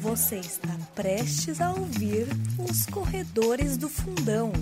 [0.00, 2.26] Você está prestes a ouvir
[2.58, 4.52] os Corredores do Fundão.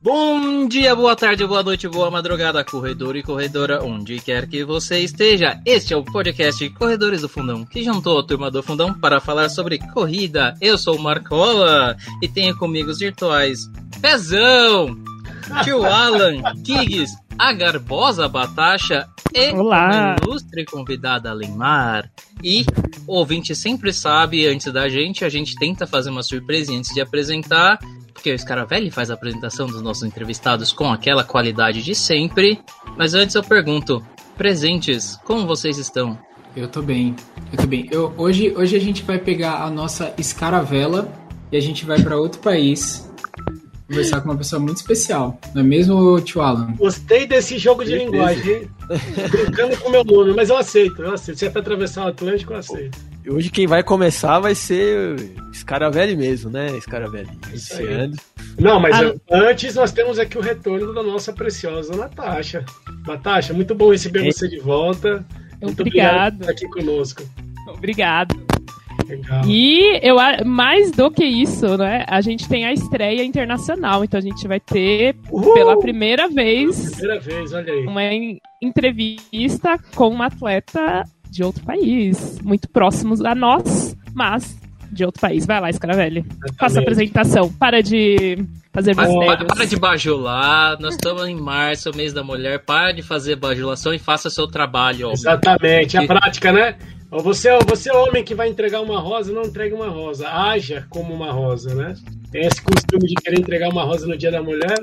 [0.00, 4.98] Bom dia, boa tarde, boa noite, boa madrugada, corredor e corredora, onde quer que você
[4.98, 5.60] esteja.
[5.64, 9.48] Este é o podcast Corredores do Fundão, que juntou a turma do Fundão para falar
[9.48, 10.54] sobre corrida.
[10.60, 13.60] Eu sou o Marcola e tenho comigo os virtuais
[14.00, 14.94] Pezão,
[15.62, 20.14] Tio Alan, Kiggs, a Garbosa Batacha e Olá.
[20.14, 22.10] a ilustre convidada Limar.
[22.42, 22.64] E
[23.06, 27.00] o ouvinte sempre sabe, antes da gente, a gente tenta fazer uma surpresa antes de
[27.00, 27.78] apresentar
[28.24, 32.58] porque o Scaravelli faz a apresentação dos nossos entrevistados com aquela qualidade de sempre.
[32.96, 34.02] Mas antes eu pergunto,
[34.34, 36.18] presentes, como vocês estão?
[36.56, 37.14] Eu tô bem,
[37.52, 37.86] eu tô bem.
[37.90, 41.12] Eu, hoje, hoje a gente vai pegar a nossa escaravela
[41.50, 43.12] e a gente vai para outro país
[43.88, 46.72] conversar com uma pessoa muito especial, não é mesmo, tio Alan?
[46.76, 48.10] Gostei desse jogo de Certeza.
[48.10, 48.70] linguagem, hein?
[49.30, 51.38] Brincando com o meu nome, mas eu aceito, eu aceito.
[51.38, 52.98] Se é pra atravessar o Atlântico, eu aceito.
[53.26, 55.16] Hoje quem vai começar vai ser
[55.52, 56.68] Scaravelli mesmo, né?
[56.80, 57.28] Scaravelli.
[57.48, 58.16] Iniciando.
[58.58, 62.64] Não, mas Ah, antes nós temos aqui o retorno da nossa preciosa Natasha.
[63.06, 64.32] Natasha, muito bom receber Ei.
[64.32, 65.24] você de volta.
[65.62, 66.34] Muito Obrigado.
[66.34, 67.22] obrigado por estar aqui conosco.
[67.68, 68.34] Obrigado.
[69.08, 69.42] Legal.
[69.46, 72.04] E eu mais do que isso, né?
[72.08, 75.54] A gente tem a estreia internacional, então a gente vai ter Uhul!
[75.54, 77.52] pela primeira vez Primeira vez,
[77.86, 84.56] uma en- entrevista com uma atleta de outro país, muito próximos a nós, mas
[84.90, 85.44] de outro país.
[85.44, 86.24] Vai lá, Scaravelli.
[86.58, 87.52] Faça a apresentação.
[87.52, 88.38] Para de
[88.74, 89.46] fazer Para, mistérios.
[89.46, 93.98] para de bajular, nós estamos em março, mês da mulher, para de fazer bajulação e
[93.98, 95.08] faça seu trabalho.
[95.08, 95.12] ó.
[95.12, 96.76] Exatamente, a E- prática, né?
[97.10, 100.28] Você, você é homem que vai entregar uma rosa, não entregue uma rosa.
[100.28, 101.94] Haja como uma rosa, né?
[102.32, 104.74] Tem esse costume de querer entregar uma rosa no dia da mulher,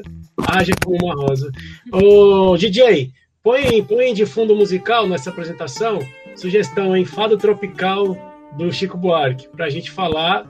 [0.48, 1.52] haja como uma rosa.
[1.92, 3.12] Ô, DJ,
[3.44, 6.00] põe, põe de fundo musical nessa apresentação.
[6.38, 8.16] Sugestão, em Fado Tropical
[8.58, 10.46] do Chico Buarque, pra gente falar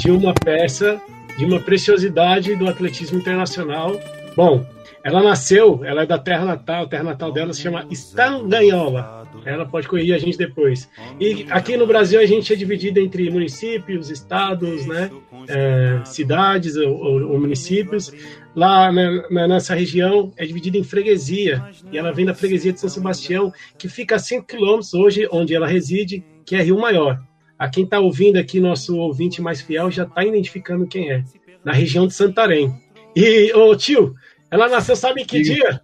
[0.00, 0.98] de uma peça,
[1.38, 3.98] de uma preciosidade do atletismo internacional.
[4.36, 4.64] Bom,
[5.04, 9.22] ela nasceu, ela é da terra natal, a terra natal dela se chama Estanganhola.
[9.44, 10.88] Ela pode corrigir a gente depois.
[11.18, 15.10] E aqui no Brasil a gente é dividido entre municípios, estados, né,
[15.48, 18.12] é, cidades ou, ou- municípios.
[18.54, 21.64] Lá né, nessa região é dividida em freguesia.
[21.90, 25.54] E ela vem da freguesia de São Sebastião, que fica a 5 quilômetros hoje, onde
[25.54, 27.20] ela reside, que é Rio Maior.
[27.62, 31.22] A quem está ouvindo aqui, nosso ouvinte mais fiel, já está identificando quem é.
[31.64, 32.74] Na região de Santarém.
[33.14, 34.16] E, ô tio,
[34.50, 35.80] ela nasceu, sabe em que dia?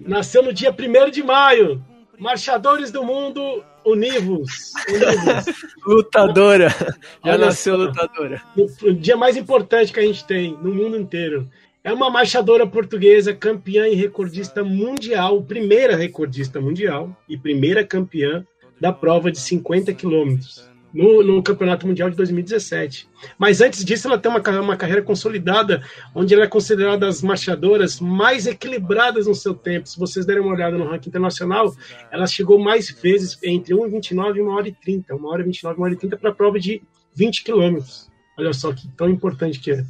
[0.00, 1.84] Nasceu no dia 1 de maio.
[2.18, 4.72] Marchadores do Mundo Univos.
[4.88, 5.44] Univos.
[5.86, 6.70] Lutadora.
[6.70, 7.82] Já Olha nasceu só.
[7.82, 8.42] lutadora.
[8.56, 11.50] o dia mais importante que a gente tem no mundo inteiro.
[11.84, 18.42] É uma marchadora portuguesa, campeã e recordista mundial, primeira recordista mundial e primeira campeã
[18.80, 23.08] da prova de 50 quilômetros no, no Campeonato Mundial de 2017.
[23.36, 25.82] Mas antes disso, ela tem uma, uma carreira consolidada,
[26.14, 29.88] onde ela é considerada das marchadoras mais equilibradas no seu tempo.
[29.88, 31.74] Se vocês derem uma olhada no ranking internacional,
[32.12, 35.14] ela chegou mais vezes entre 1,29 e 1 hora e 30.
[35.16, 36.80] 1 hora e 29, 1 hora e 30 para a prova de
[37.16, 38.08] 20 quilômetros.
[38.38, 39.84] Olha só que tão importante que é.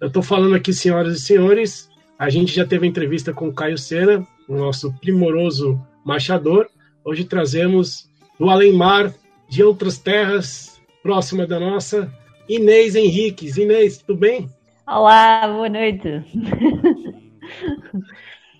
[0.00, 1.88] Eu estou falando aqui, senhoras e senhores,
[2.18, 6.68] a gente já teve entrevista com o Caio Sena, o nosso primoroso marchador.
[7.04, 9.12] Hoje trazemos do além-mar,
[9.54, 12.12] de outras terras, próxima da nossa,
[12.48, 13.56] Inês Henriques.
[13.56, 14.48] Inês, tudo bem?
[14.84, 16.24] Olá, boa noite.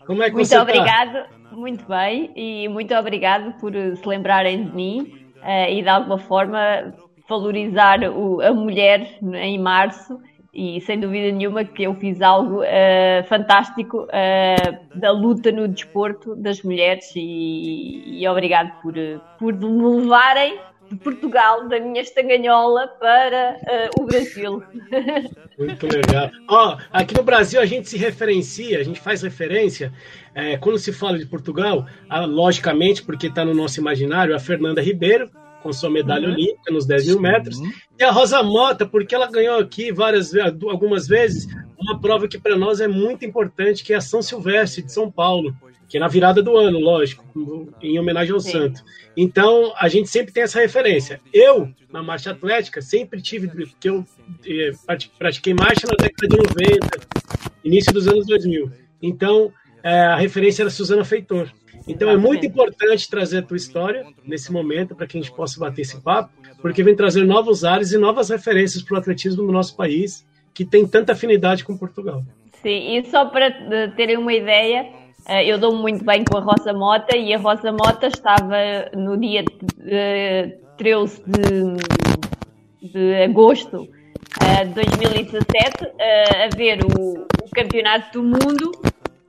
[0.07, 0.63] Como é que Muito você tá?
[0.63, 5.13] obrigado, muito bem, e muito obrigado por se lembrarem de mim
[5.43, 6.95] eh, e de alguma forma
[7.29, 10.21] valorizar o- a mulher em março.
[10.57, 14.55] E sem dúvida nenhuma que eu fiz algo eh, fantástico eh,
[14.95, 18.95] da luta no desporto das mulheres e, e obrigado por,
[19.41, 20.57] por me levarem
[20.91, 24.63] de Portugal, da minha estanganhola, para eh, o Brasil.
[25.59, 26.31] Muito legal.
[26.49, 29.93] Ó, aqui no Brasil a gente se referencia, a gente faz referência,
[30.35, 34.83] é, quando se fala de Portugal, a- logicamente, porque está no nosso imaginário, a Fernanda
[34.83, 35.31] Ribeiro,
[35.63, 36.35] com sua medalha Uhum.
[36.35, 37.59] olímpica nos 10 mil metros,
[37.99, 41.47] e a Rosa Mota, porque ela ganhou aqui várias algumas vezes
[41.79, 45.11] uma prova que para nós é muito importante, que é a São Silvestre de São
[45.11, 45.55] Paulo,
[45.95, 47.25] que é na virada do ano, lógico,
[47.81, 48.51] em homenagem ao Sim.
[48.51, 48.83] santo.
[49.17, 51.21] Então, a gente sempre tem essa referência.
[51.33, 54.05] Eu, na marcha atlética, sempre tive, porque eu
[54.45, 56.89] eh, prati- pratiquei marcha na década de 90,
[57.63, 58.73] início dos anos 2000.
[59.01, 59.53] Então,
[59.85, 61.49] eh, a referência era Suzana Feitor.
[61.87, 65.61] Então, é muito importante trazer a tua história nesse momento para que a gente possa
[65.61, 69.53] bater esse papo, porque vem trazer novos ares e novas referências para o atletismo no
[69.53, 72.25] nosso país, que tem tanta afinidade com Portugal.
[72.63, 75.04] Sim, e só para eh, terem uma ideia,
[75.47, 79.45] eu dou-me muito bem com a Rosa Mota e a Rosa Mota estava no dia
[79.87, 83.89] eh, 13 de, de agosto
[84.43, 88.73] eh, de 2017 eh, a ver o, o Campeonato do Mundo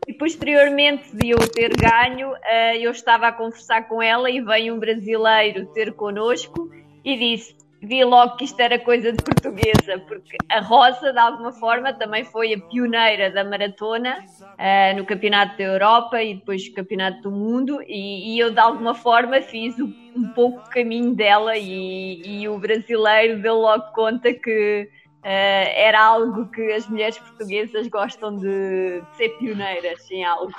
[0.08, 4.76] e posteriormente de eu ter ganho, eh, eu estava a conversar com ela e veio
[4.76, 6.70] um brasileiro ter connosco
[7.04, 7.56] e disse:
[7.88, 12.24] Vi logo que isto era coisa de portuguesa, porque a Rosa, de alguma forma, também
[12.24, 14.18] foi a pioneira da maratona
[14.58, 18.60] eh, no Campeonato da Europa e depois no Campeonato do Mundo, e, e eu, de
[18.60, 23.84] alguma forma, fiz o- um pouco o caminho dela, e, e o brasileiro deu logo
[23.94, 24.90] conta que
[25.24, 30.54] eh, era algo que as mulheres portuguesas gostam de, de ser pioneiras em algo.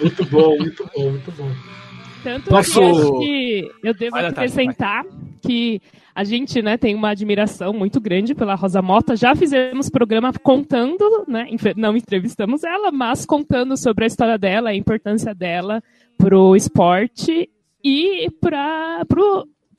[0.00, 1.50] Muito bom, muito bom, muito bom.
[2.22, 5.04] Tanto Posso- que acho que eu devo acrescentar
[5.40, 5.80] que
[6.18, 9.14] a gente né, tem uma admiração muito grande pela Rosa Mota.
[9.14, 14.74] Já fizemos programa contando, né, não entrevistamos ela, mas contando sobre a história dela, a
[14.74, 15.80] importância dela
[16.16, 17.48] pro esporte
[17.84, 19.04] e para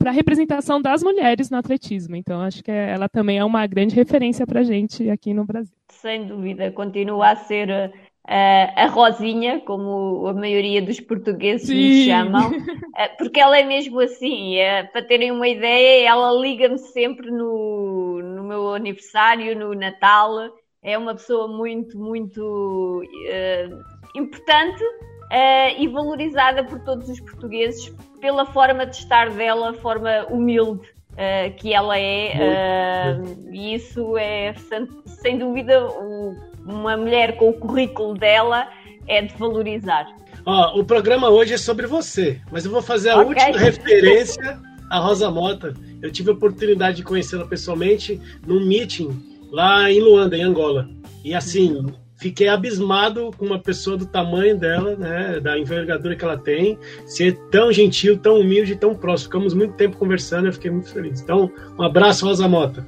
[0.06, 2.16] a representação das mulheres no atletismo.
[2.16, 5.74] Então, acho que ela também é uma grande referência para a gente aqui no Brasil.
[5.90, 7.92] Sem dúvida, continua a ser
[8.28, 12.04] eh, a Rosinha, como a maioria dos portugueses me Sim.
[12.06, 12.50] chamam,
[12.96, 14.56] eh, porque ela é mesmo assim.
[14.56, 20.50] eh, para terem uma ideia, ela liga-me sempre no, no meu aniversário, no Natal.
[20.82, 23.68] É uma pessoa muito, muito eh,
[24.14, 24.82] importante
[25.30, 30.88] eh, e valorizada por todos os portugueses pela forma de estar dela, a forma humilde
[31.58, 32.32] que ela é.
[33.52, 36.34] e isso é, sem, sem dúvida, o-
[36.64, 38.68] uma mulher com o currículo dela
[39.08, 40.06] é de valorizar.
[40.46, 43.28] Ó, o programa hoje é sobre você, mas eu vou fazer a Ok.
[43.28, 44.58] última referência
[44.88, 45.74] à Rosa Mota.
[46.00, 49.10] Eu tive a oportunidade de conhecê-la pessoalmente num meeting
[49.50, 50.88] lá em Luanda, em Angola.
[51.22, 51.84] E assim,
[52.16, 57.36] fiquei abismado com uma pessoa do tamanho dela, né, da envergadura que ela tem, ser
[57.50, 59.28] tão gentil, tão humilde, tão próximo.
[59.30, 61.20] Ficamos muito tempo conversando, eu fiquei muito feliz.
[61.20, 62.86] Então, um abraço, Rosa Mota.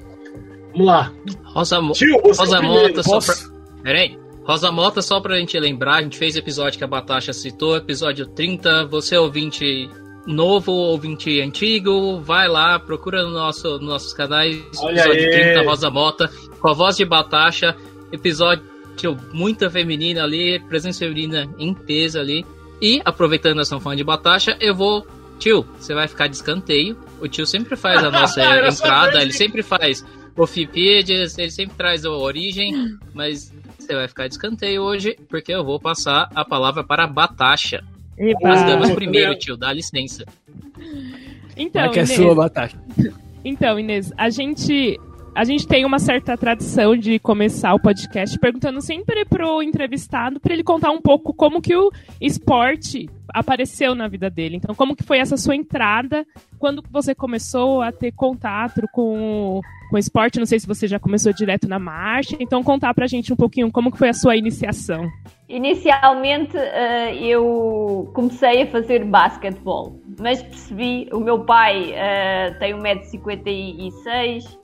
[0.72, 1.12] Vamos lá.
[1.44, 2.62] Rosa, Mo- Tio, Rosa.
[2.62, 3.51] Mota, só pra...
[3.82, 4.18] Peraí.
[4.44, 8.26] Rosa Mota, só pra gente lembrar, a gente fez episódio que a Batasha citou, episódio
[8.26, 8.86] 30.
[8.86, 9.88] Você, ouvinte
[10.26, 15.30] novo, ouvinte antigo, vai lá, procura no nosso, nos nossos canais, Olha episódio aí.
[15.30, 16.30] 30, Rosa Mota,
[16.60, 17.76] com a voz de Batasha,
[18.10, 18.72] episódio
[19.32, 22.44] muita feminina ali, presença feminina em peso ali.
[22.80, 25.06] E, aproveitando a fã de Batasha, eu vou.
[25.38, 26.96] Tio, você vai ficar de escanteio.
[27.20, 30.04] O tio sempre faz a nossa entrada, ele sempre faz
[30.36, 33.52] o Fipides, ele sempre traz a origem, mas
[33.92, 37.84] você vai ficar de escanteio hoje, porque eu vou passar a palavra para a Batasha.
[38.44, 40.24] As damas primeiro, tio, dá licença.
[41.56, 42.76] Então, Vai que é Inês, sua, Batata.
[43.44, 44.98] Então, Inês, a gente
[45.34, 50.52] a gente tem uma certa tradição de começar o podcast perguntando sempre pro entrevistado para
[50.52, 51.90] ele contar um pouco como que o
[52.20, 54.56] esporte apareceu na vida dele.
[54.56, 56.26] Então, como que foi essa sua entrada?
[56.58, 60.38] Quando você começou a ter contato com, o- com o esporte?
[60.38, 62.36] Não sei se você já começou direto na marcha.
[62.38, 65.08] Então, contar pra gente um pouquinho como que foi a sua iniciação.
[65.48, 74.58] Inicialmente eh, eu comecei a fazer basquetebol, mas percebi, o meu pai eh, tem 1,56m,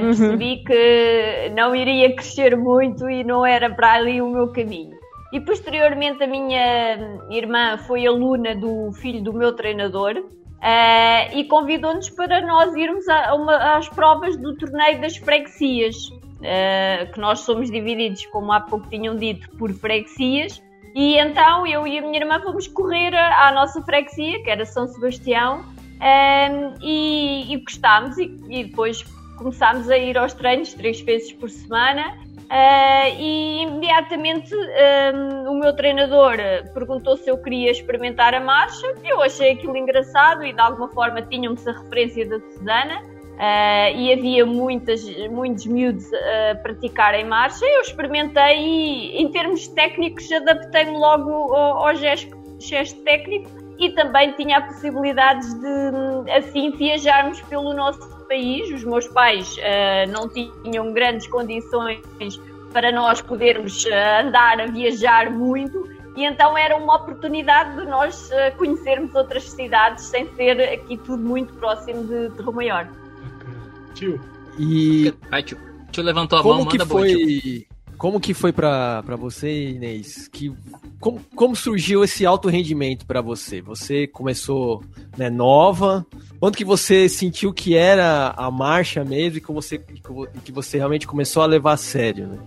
[0.00, 0.06] Uhum.
[0.06, 4.94] percebi que não iria crescer muito e não era para ali o meu caminho.
[5.32, 10.14] E posteriormente a minha irmã foi aluna do filho do meu treinador
[10.62, 15.96] eh, e convidou-nos para nós irmos a- a uma- às provas do torneio das freguesias,
[16.42, 20.62] eh, que nós somos divididos, como há pouco tinham dito, por freguesias.
[20.94, 24.86] E então eu e a minha irmã fomos correr à nossa freguesia, que era São
[24.86, 25.64] Sebastião,
[26.80, 29.04] e, e gostámos e, e depois
[29.36, 32.04] começámos a ir aos treinos três vezes por semana.
[32.50, 35.12] eh, e imediatamente eh,
[35.48, 38.86] o meu treinador eh, perguntou se eu queria experimentar a marcha.
[39.02, 43.02] Eu achei aquilo engraçado e de alguma forma tínhamos a referência da Susana.
[43.38, 47.64] eh, e havia muitas, muitos miúdos a praticarem marcha.
[47.64, 54.32] Eu experimentei e, em termos técnicos, adaptei-me logo ao, ao gesto, gesto técnico e também
[54.32, 58.70] tinha a possibilidade de, assim, viajarmos pelo nosso país.
[58.70, 62.00] Os meus pais eh, não tinham grandes condições
[62.72, 65.88] para nós podermos eh, andar a viajar muito.
[66.16, 71.22] E então era uma oportunidade de nós eh, conhecermos outras cidades sem ser aqui tudo
[71.22, 72.88] muito próximo de, Rio Maior.
[73.94, 74.20] Tio,
[74.58, 75.58] E Vai, tio.
[75.90, 77.18] Tio levantou a mão, como que manda boa, tio.
[77.20, 77.73] foi.
[77.96, 80.28] Como que foi pra você, Inês?
[80.28, 80.52] Que,
[81.00, 83.60] como, como surgiu esse alto rendimento pra você?
[83.62, 84.82] Você começou
[85.16, 86.06] né, nova?
[86.38, 91.06] Quando que você sentiu que era a marcha mesmo e que você, que você realmente
[91.06, 92.28] começou a levar a sério?
[92.28, 92.38] Né?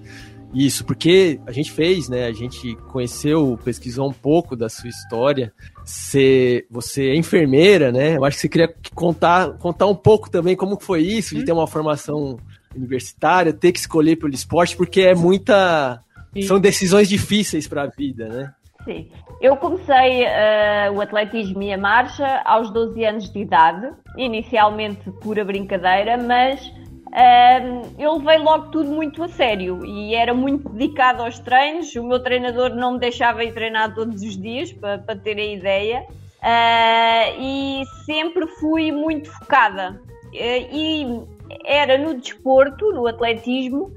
[0.54, 2.26] Isso, porque a gente fez, né?
[2.26, 5.54] A gente conheceu, pesquisou um pouco da sua história.
[5.84, 8.16] Você, você é enfermeira, né?
[8.16, 11.52] Eu acho que você queria contar, contar um pouco também como foi isso, de ter
[11.52, 12.38] uma formação
[12.78, 16.02] universitária, ter que escolher pelo esporte, porque é muita.
[16.46, 18.54] São decisões difíceis para a vida, né?
[18.88, 19.10] Sim.
[19.42, 25.44] Eu comecei uh, o atletismo e a marcha aos 12 anos de idade, inicialmente pura
[25.44, 31.38] brincadeira, mas uh, eu levei logo tudo muito a sério e era muito dedicado aos
[31.40, 31.94] treinos.
[31.96, 35.46] O meu treinador não me deixava ir treinar todos os dias, para, para ter a
[35.46, 40.02] ideia, uh, e sempre fui muito focada.
[40.34, 43.92] e era no desporto, no atletismo,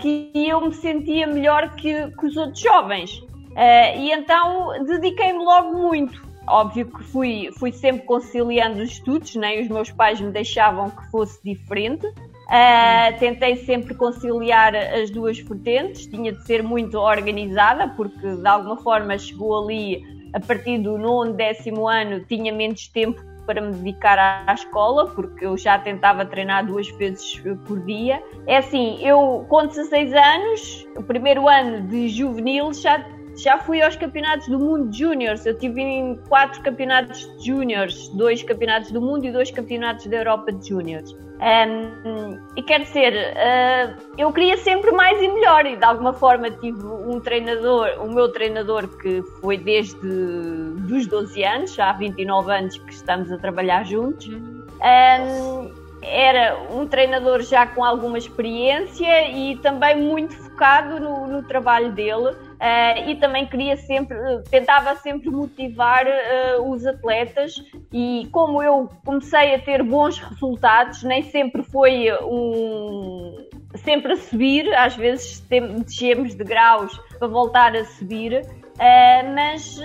[0.00, 3.22] que eu me sentia melhor que, que os outros jovens.
[3.58, 6.28] Uh, e então dediquei-me logo muito.
[6.46, 9.60] Óbvio que fui, fui sempre conciliando os estudos, né?
[9.60, 12.06] os meus pais me deixavam que fosse diferente.
[12.06, 18.76] Uh, tentei sempre conciliar as duas vertentes, tinha de ser muito organizada, porque de alguma
[18.76, 24.18] forma chegou ali a partir do nono, décimo ano, tinha menos tempo para me dedicar
[24.18, 28.22] à, escola, porque eu já tentava treinar duas vezes por dia.
[28.46, 33.02] É assim, eu com 16 anos, o primeiro ano de juvenil, já
[33.38, 35.46] já fui aos campeonatos do mundo júniores.
[35.46, 40.52] Eu tive em quatro campeonatos júniores, dois campeonatos do mundo e dois campeonatos da Europa
[40.52, 41.14] de júniores.
[41.38, 46.50] Um, e quer dizer, uh, eu queria sempre mais e melhor, e de alguma forma
[46.50, 52.52] tive um treinador, o meu treinador que foi desde dos 12 anos, já há 29
[52.52, 54.26] anos que estamos a trabalhar juntos.
[54.28, 61.92] Um, era um treinador já com alguma experiência e também muito focado no, no trabalho
[61.92, 64.16] dele uh, e também queria sempre,
[64.50, 67.54] tentava sempre motivar uh, os atletas.
[67.92, 73.46] E como eu comecei a ter bons resultados, nem sempre foi um
[73.76, 79.78] sempre a subir, às vezes descemos de graus para voltar a subir, uh, mas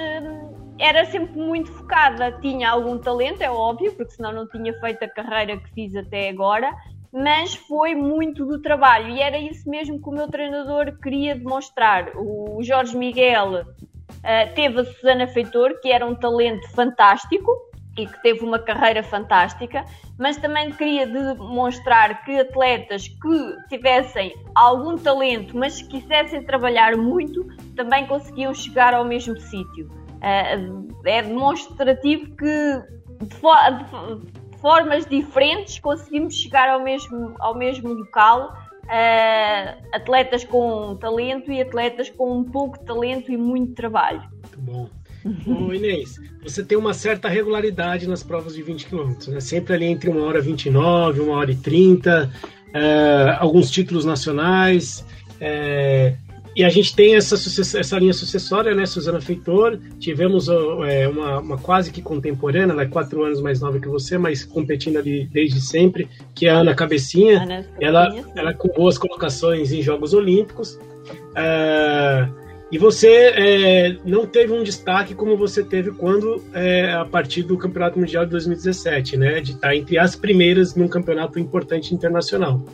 [0.79, 5.07] era sempre muito focada, tinha algum talento, é óbvio, porque senão não tinha feito a
[5.07, 6.73] carreira que fiz até agora,
[7.13, 12.11] mas foi muito do trabalho e era isso mesmo que o meu treinador queria demonstrar.
[12.15, 17.51] O Jorge Miguel uh, teve a Susana Feitor, que era um talento fantástico
[17.95, 19.85] e que teve uma carreira fantástica,
[20.17, 27.45] mas também queria demonstrar que atletas que tivessem algum talento, mas que quisessem trabalhar muito,
[27.75, 29.87] também conseguiam chegar ao mesmo sítio.
[30.15, 32.81] Uh, é demonstrativo que
[33.23, 38.57] de, formas diferentes conseguimos chegar ao mesmo, ao mesmo local.
[38.83, 44.21] Uh, atletas com talento e atletas com pouco talento e muito trabalho.
[44.41, 44.89] Muito bom.
[45.47, 49.39] Ô Inês, você tem uma certa regularidade nas provas de 20 km, né?
[49.39, 55.05] sempre ali entre 1 hora 29, 1 hora e 30, uh, alguns títulos nacionais.
[55.35, 59.79] Uh, e a gente tem essa, essa linha sucessória, né, Suzana Feitor.
[59.99, 64.17] Tivemos é, uma, uma, quase que contemporânea, ela é quatro anos mais nova que você,
[64.17, 67.41] mas competindo ali desde sempre, que é a Ana Cabecinha.
[67.41, 70.79] Ana ela, ela com boas colocações em Jogos Olímpicos.
[71.33, 72.42] Uh,
[72.73, 77.55] e você é, não teve um destaque como você teve quando, é, a partir do
[77.55, 79.39] Campeonato Mundial de 2017, né?
[79.41, 82.65] De estar entre as primeiras num campeonato importante internacional.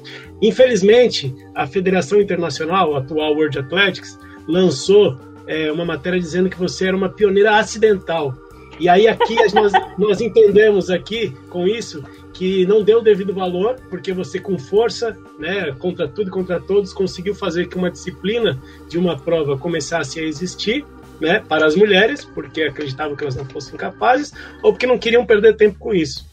[0.41, 6.87] Infelizmente, a Federação Internacional, a atual World Athletics, lançou é, uma matéria dizendo que você
[6.87, 8.33] era uma pioneira acidental.
[8.79, 12.01] E aí aqui nós, nós entendemos aqui com isso
[12.39, 16.57] que não deu o devido valor, porque você com força, né, contra tudo e contra
[16.57, 20.85] todos, conseguiu fazer que uma disciplina de uma prova começasse a existir,
[21.19, 24.31] né, para as mulheres, porque acreditavam que elas não fossem capazes,
[24.63, 26.29] ou porque não queriam perder tempo com isso.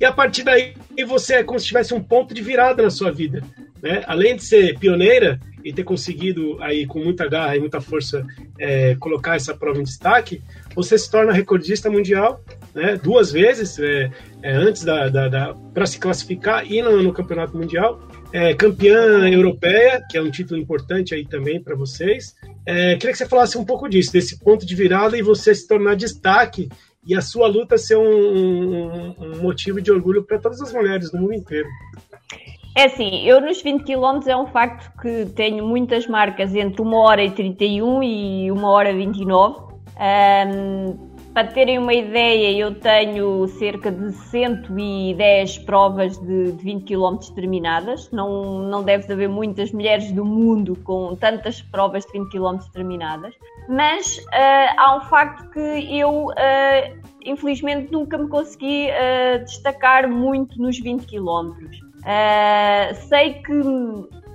[0.00, 0.74] E a partir daí
[1.06, 3.40] você é como se tivesse um ponto de virada na sua vida,
[3.80, 4.02] né?
[4.08, 8.26] Além de ser pioneira e ter conseguido aí com muita garra e muita força
[8.58, 10.42] é, colocar essa prova em destaque,
[10.74, 12.42] você se torna recordista mundial
[12.74, 14.10] né, duas vezes é,
[14.44, 17.98] é, antes da, da, da para se classificar e no, no campeonato mundial.
[18.30, 22.34] É, campeã europeia, que é um título importante aí também para vocês.
[22.66, 25.66] É, queria que você falasse um pouco disso, desse ponto de virada e você se
[25.66, 26.68] tornar destaque
[27.06, 31.10] e a sua luta ser um, um, um motivo de orgulho para todas as mulheres
[31.10, 31.68] do mundo inteiro.
[32.76, 36.92] É assim, eu nos 20 km é um facto que tenho muitas marcas entre 1
[36.92, 39.74] hora e 31 e 1 hora e 29.
[39.96, 47.16] Um, para terem uma ideia, eu tenho cerca de 110 provas de, de 20 km
[47.34, 48.08] terminadas.
[48.12, 53.34] Não, não deve haver muitas mulheres do mundo com tantas provas de 20 km terminadas.
[53.68, 60.56] Mas uh, há um facto que eu, uh, infelizmente, nunca me consegui uh, destacar muito
[60.62, 61.52] nos 20 km.
[63.08, 63.60] sei que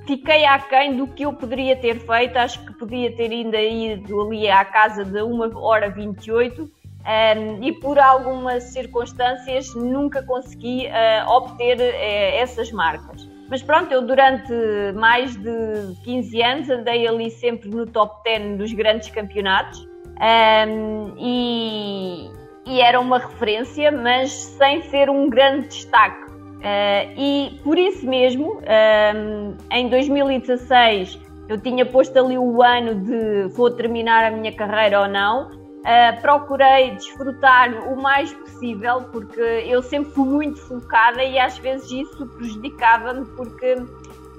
[0.05, 2.35] fiquei aquém do que eu poderia ter feito.
[2.35, 7.71] Acho que podia ter ainda ido ali à casa de 1 hora 28 um, e
[7.71, 13.27] por algumas circunstâncias nunca consegui uh, obter uh, essas marcas.
[13.49, 14.53] Mas pronto, eu durante
[14.95, 19.89] mais de 15 anos andei ali sempre no top 10 dos grandes campeonatos
[20.19, 22.29] um, e,
[22.67, 26.29] e era uma referência, mas sem ser um grande destaque.
[26.59, 33.47] Uh, e por isso mesmo, um, em 2016, eu tinha posto ali o ano de
[33.55, 35.58] vou terminar a minha carreira ou não.
[35.79, 41.89] Uh, procurei desfrutar o mais possível, porque eu sempre fui muito focada e às vezes
[41.89, 43.77] isso prejudicava-me, porque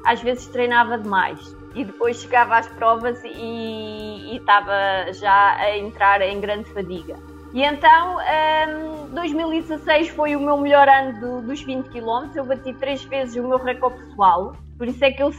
[0.04, 6.40] às vezes treinava demais e depois chegava às provas e, estava já a entrar em
[6.40, 7.16] grande fadiga.
[7.52, 12.30] E então, um, 2016 foi o meu melhor ano do, dos 20 km.
[12.34, 14.54] Eu bati três vezes o meu recorde pessoal.
[14.80, 15.30] Por isso é que eu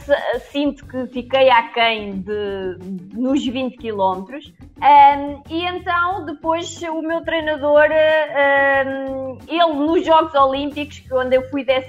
[0.52, 2.78] sinto que fiquei aquém de,
[3.12, 4.38] nos 20 km.
[4.78, 7.88] Um, e então, depois, o meu treinador,
[8.86, 11.88] um, ele nos Jogos Olímpicos, quando eu fui 12,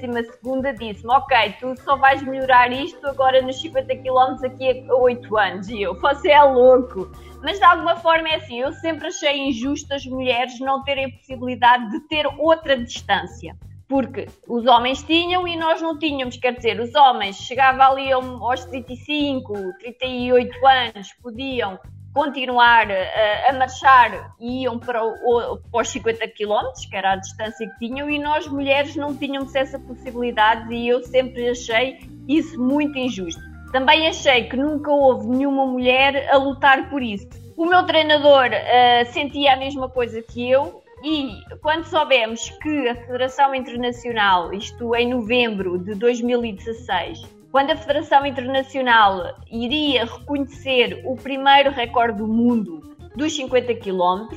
[0.79, 5.69] disse-me: Ok, tu só vais melhorar isto agora nos 50 km daqui a 8 anos.
[5.69, 7.11] E eu, você é louco
[7.43, 11.91] mas de alguma forma é assim, eu sempre achei injusto as mulheres não terem possibilidade
[11.91, 13.53] de ter outra distância.
[13.93, 18.65] Porque os homens tinham e nós não tínhamos, quer dizer, os homens chegavam ali aos
[18.65, 21.79] 35, 38 anos, podiam
[22.11, 27.15] continuar a, a marchar e iam para, o, para os 50 km, que era a
[27.17, 32.59] distância que tinham, e nós mulheres não tínhamos essa possibilidade e eu sempre achei isso
[32.59, 33.43] muito injusto.
[33.71, 37.29] Também achei que nunca houve nenhuma mulher a lutar por isso.
[37.55, 42.95] O meu treinador uh, sentia a mesma coisa que eu e quando soubemos que a
[42.95, 51.71] Federação Internacional, isto em novembro de 2016, quando a Federação Internacional iria reconhecer o primeiro
[51.71, 54.27] recorde do mundo dos 50 km,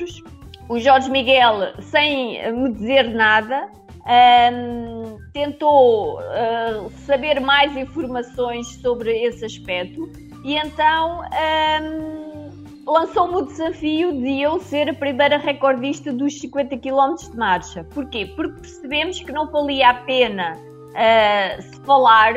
[0.69, 3.71] o Jorge Miguel, sem me dizer nada,
[4.53, 10.11] um, tentou uh, saber mais informações sobre esse aspecto.
[10.45, 12.36] E então um,
[12.87, 17.85] lançou-me o desafio de eu ser a primeira recordista dos 50 km de marcha.
[17.93, 18.33] Porquê?
[18.37, 22.35] Porque percebemos que não valia a pena uh, se falar,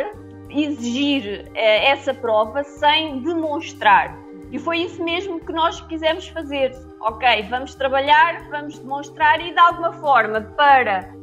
[0.49, 4.17] exigir uh, essa prova sem demonstrar.
[4.51, 6.71] E foi isso mesmo que nós quisemos fazer.
[7.01, 11.13] Ok, vamos trabalhar, vamos demonstrar e de alguma forma para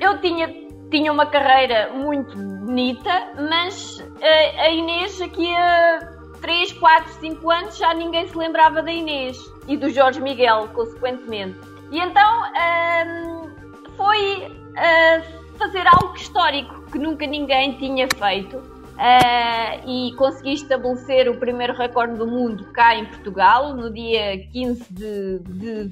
[0.00, 0.48] eu tinha,
[0.90, 6.15] tinha uma carreira muito bonita, mas a, a Inês aqui a
[6.46, 11.58] 3, 4, 5 anos já ninguém se lembrava da Inês e do Jorge Miguel, consequentemente.
[11.90, 13.50] E então hum,
[13.96, 18.62] foi uh, fazer algo histórico que nunca ninguém tinha feito
[18.96, 24.86] Uh, e consegui estabelecer o primeiro recorde do mundo cá em Portugal no dia 15
[24.90, 25.88] de, de,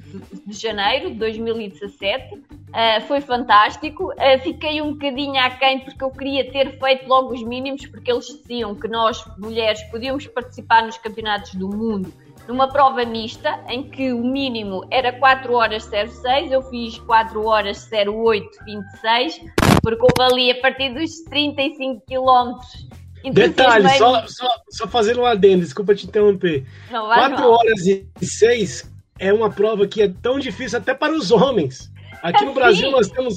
[0.47, 2.33] de janeiro de 2017.
[2.33, 2.41] Uh,
[2.73, 4.11] eh, foi fantástico.
[4.13, 8.25] Uh, fiquei um bocadinho aquém porque eu queria ter feito logo os mínimos, porque eles
[8.25, 12.11] diziam que nós, mulheres, podíamos participar nos campeonatos do mundo
[12.47, 17.89] numa prova mista, em que o mínimo era 4 horas 06, eu fiz 4 horas
[17.91, 19.41] 08 26,
[19.85, 22.87] porque houve ali a partir dos 35 quilómetros
[23.31, 26.63] Detalhe, só, só, só fazendo um adendo, desculpa te interromper.
[26.91, 31.31] Não, 4 horas e 6 é uma prova que é tão difícil até para os
[31.31, 31.91] homens.
[32.21, 32.91] Aqui é no Brasil sim.
[32.91, 33.35] nós temos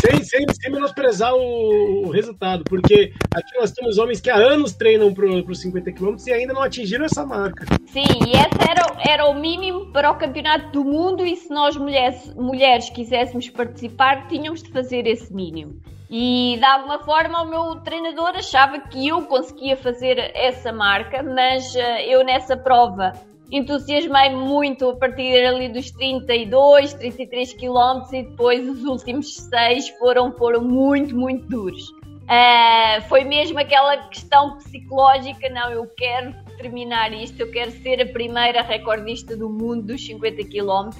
[0.00, 4.72] sem, sem, sem menosprezar o, o, resultado, porque aqui nós temos homens que há anos
[4.72, 7.66] treinam para os 50 km e ainda não atingiram essa marca.
[7.86, 11.76] Sim, e esse era, era o mínimo para o campeonato do mundo, e se nós
[11.76, 15.80] mulheres, mulheres quiséssemos participar, tínhamos de fazer esse mínimo.
[16.10, 21.72] E de alguma forma o meu treinador achava que eu conseguia fazer essa marca, mas
[21.74, 23.12] uh, eu nessa prova
[23.50, 30.32] entusiasmei muito a partir ali dos 32, 33 km e depois os últimos seis foram,
[30.32, 31.90] foram muito, muito duros.
[32.30, 38.06] Uh, foi mesmo aquela questão psicológica, não, eu quero terminar isto, eu quero ser a
[38.06, 40.90] primeira recordista do mundo dos 50 km.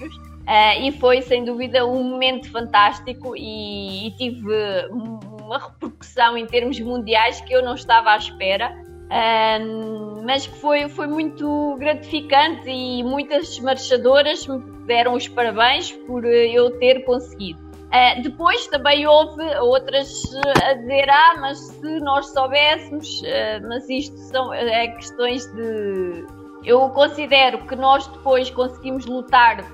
[0.41, 4.49] Uh, e foi sem dúvida um momento fantástico e, e tive
[4.91, 8.90] uma repercussão em termos mundiais que eu não estava à espera.
[9.11, 16.79] Um, mas foi, foi muito gratificante e muitas marchadoras me deram os parabéns por eu
[16.79, 17.59] ter conseguido.
[17.91, 20.23] Uh, depois também houve outras
[20.65, 26.25] a dizer: Ah, mas se nós soubéssemos, uh, mas isto são é questões de.
[26.65, 29.65] Eu considero que nós depois conseguimos lutar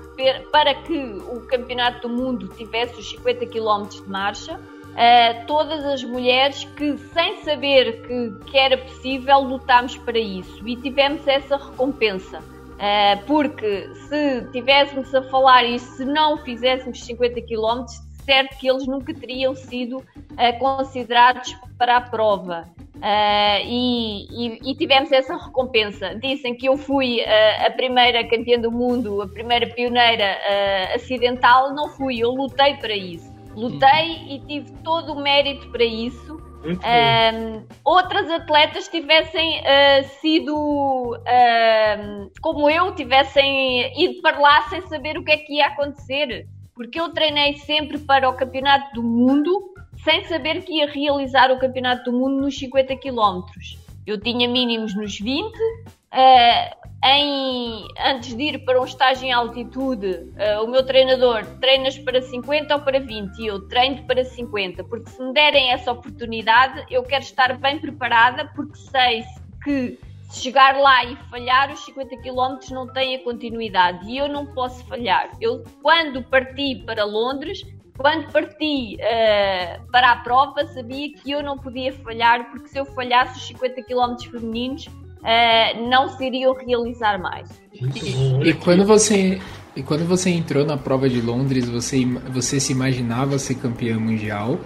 [0.51, 4.59] para que o Campeonato do Mundo tivesse os 50 km de marcha
[4.97, 10.75] uh, todas as mulheres que, sem saber que, que era possível, lutámos para isso e
[10.75, 12.39] tivemos essa recompensa.
[12.39, 17.85] Uh, porque se tivéssemos a falar e se não fizéssemos 50 km,
[18.23, 22.67] certo que eles nunca teriam sido uh, considerados para a prova.
[22.97, 26.15] Uh, e, e, e, tivemos essa recompensa.
[26.15, 31.73] Dizem que eu fui uh, a primeira campeã do mundo, a primeira pioneira uh, acidental.
[31.75, 33.36] Não fui, eu lutei para isso.
[33.57, 36.39] Lutei e tive todo o mérito para isso.
[37.83, 39.61] outras atletas tivessem
[40.21, 41.19] sido
[42.41, 46.47] como eu, tivessem ido para lá sem saber o que é que ia acontecer.
[46.75, 51.57] Porque eu treinei sempre para o Campeonato do Mundo sem saber que ia realizar o
[51.57, 53.41] Campeonato do Mundo nos 50 km.
[54.05, 55.51] Eu tinha mínimos nos 20.
[56.13, 61.97] Uh, em, antes de ir para um estágio em altitude, uh, o meu treinador treinas
[61.99, 65.91] para 50 ou para 20 e eu treino para 50, porque se me derem essa
[65.91, 69.23] oportunidade, eu quero estar bem preparada, porque sei
[69.63, 74.27] que se chegar lá e falhar, os 50 km não têm a continuidade e eu
[74.27, 75.31] não posso falhar.
[75.39, 77.61] Eu, quando parti para Londres,
[77.97, 82.85] quando parti uh, para a prova, sabia que eu não podia falhar, porque se eu
[82.85, 84.87] falhasse os 50 km femininos,
[85.21, 87.49] uh, não se iriam realizar mais.
[88.43, 89.39] E, quando você
[89.75, 94.57] e quando você entrou na prova de Londres, você, você se imaginava ser campeã mundial?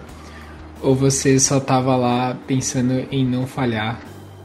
[0.81, 3.99] Ou você só estava lá pensando em não falhar?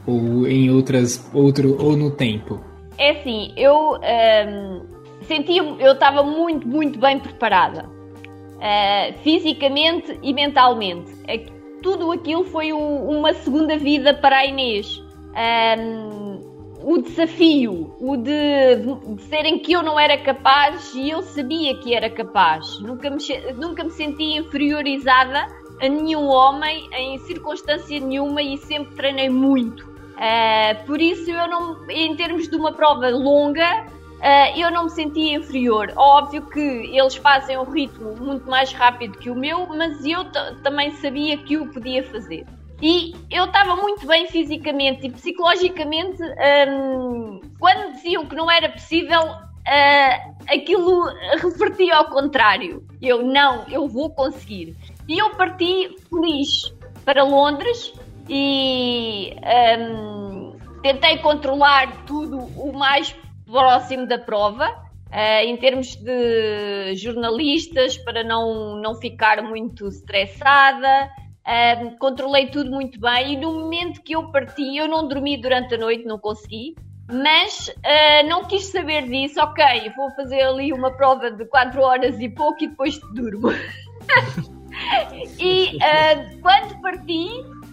[0.05, 1.29] Ou em outras.
[1.33, 2.61] outro ou no tempo?
[2.97, 4.81] É assim, eu um, ehm,
[5.27, 5.57] senti.
[5.57, 7.97] Eu estava muito, muito bem preparada
[8.57, 11.11] uh, fisicamente e mentalmente.
[11.27, 11.37] É
[11.81, 15.01] tudo aquilo foi uma segunda vida para a Inês.
[15.37, 21.77] Um, o desafio, o de, de serem que eu não era capaz e eu sabia
[21.77, 22.79] que era capaz.
[22.79, 23.17] Nunca me,
[23.55, 25.47] nunca me senti inferiorizada
[25.81, 29.85] a nenhum homem em circunstância nenhuma e sempre treinei muito.
[29.85, 33.85] Uh, por isso, eu não, em termos de uma prova longa,
[34.17, 35.93] Uh, eu não me sentia inferior.
[35.95, 40.25] Óbvio que eles fazem um ritmo muito mais rápido que o meu, mas eu
[40.63, 42.43] também sabia que o podia fazer.
[42.81, 46.21] E eu estava muito bem fisicamente e psicologicamente.
[46.21, 51.05] Um, quando diziam que não era possível, uh, aquilo
[51.41, 52.85] revertia ao contrário.
[53.01, 54.75] Eu, não, eu vou conseguir.
[55.07, 57.93] E eu parti feliz para Londres
[58.29, 59.33] e
[59.79, 68.23] um, tentei controlar tudo o mais próximo da prova, uh, em termos de jornalistas, para
[68.23, 71.09] não, não ficar muito estressada.
[71.99, 75.77] Controlei tudo muito bem e no momento que eu parti, eu não dormi durante a
[75.77, 76.75] noite, não consegui,
[77.09, 79.39] mas uh, não quis saber disso.
[79.39, 79.63] Ok,
[79.95, 83.49] vou fazer ali uma prova de 4 horas e pouco e depois durmo.
[85.39, 87.27] e uh, quando parti,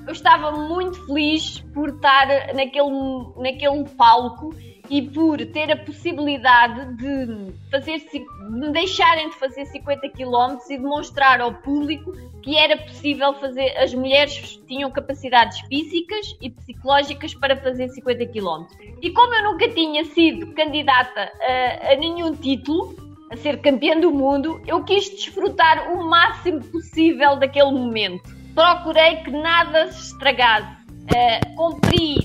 [0.06, 4.54] eu estava muito feliz por estar naquele, naquele palco
[4.90, 11.40] e por ter a possibilidade de fazer de deixarem de fazer 50 km e demonstrar
[11.40, 17.88] ao público que era possível fazer as mulheres tinham capacidades físicas e psicológicas para fazer
[17.88, 18.66] 50 km.
[19.00, 22.94] E como eu nunca tinha sido candidata a, a nenhum título,
[23.30, 28.22] a ser campeã do mundo, eu quis desfrutar o máximo possível daquele momento.
[28.54, 30.84] Procurei que nada se estragasse.
[31.04, 32.16] Uh, cumpri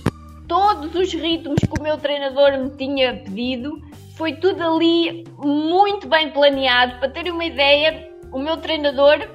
[0.50, 3.80] todos os ritmos que o meu treinador me tinha pedido.
[4.18, 7.00] Foi tudo ali muito bem planeado.
[7.00, 9.30] Para terem uma ideia, o meu treinador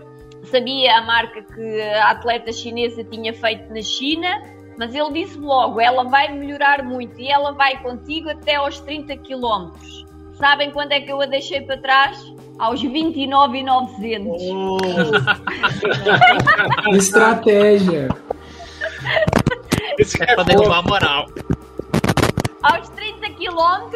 [0.50, 4.42] sabia a marca que a atleta chinesa tinha feito na China,
[4.76, 9.16] mas ele disse logo: ela vai melhorar muito e ela vai contigo até aos 30
[9.18, 9.70] km.
[10.34, 12.34] Sabem quando é que eu a deixei para trás?
[12.58, 14.42] Aos 29,900.
[14.50, 14.78] Oh.
[16.94, 18.08] Estratégia.
[19.98, 21.26] Isso é pra derrubar a moral.
[22.62, 23.90] Aos 30 km,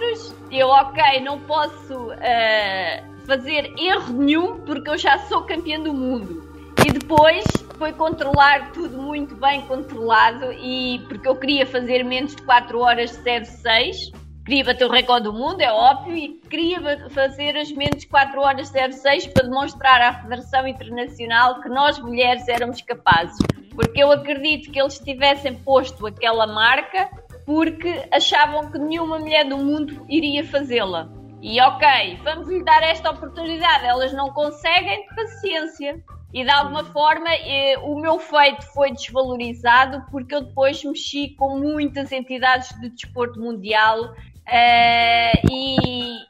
[0.50, 6.46] eu, ok, não posso uh, fazer erro nenhum porque eu já sou campeã do mundo.
[6.86, 7.44] E depois
[7.76, 13.10] foi controlar tudo muito bem controlado e porque eu queria fazer menos de 4 horas
[13.10, 14.12] 06
[14.48, 18.40] queria bater o recorde do mundo, é óbvio, e queria fazer as menos de 4
[18.40, 23.36] horas 06 para demonstrar à Federação Internacional que nós mulheres éramos capazes
[23.78, 27.08] porque eu acredito que eles tivessem posto aquela marca
[27.46, 31.08] porque achavam que nenhuma mulher do mundo iria fazê-la.
[31.40, 36.02] E ok, vamos lhe dar esta oportunidade, elas não conseguem, paciência.
[36.34, 41.56] E de alguma forma eh, o meu feito foi desvalorizado porque eu depois mexi com
[41.60, 44.12] muitas entidades de desporto mundial
[44.44, 46.26] eh, e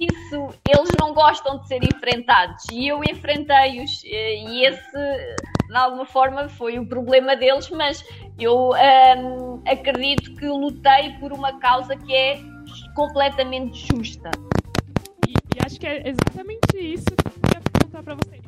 [0.00, 5.36] isso eles não gostam de ser enfrentados e eu enfrentei-os eh, e esse
[5.68, 8.04] de alguma forma foi o problema deles, mas
[8.38, 12.40] eu um, acredito que lutei por uma causa que é
[12.94, 14.30] completamente justa.
[15.26, 18.42] E, e acho que é exatamente isso que eu queria perguntar para vocês.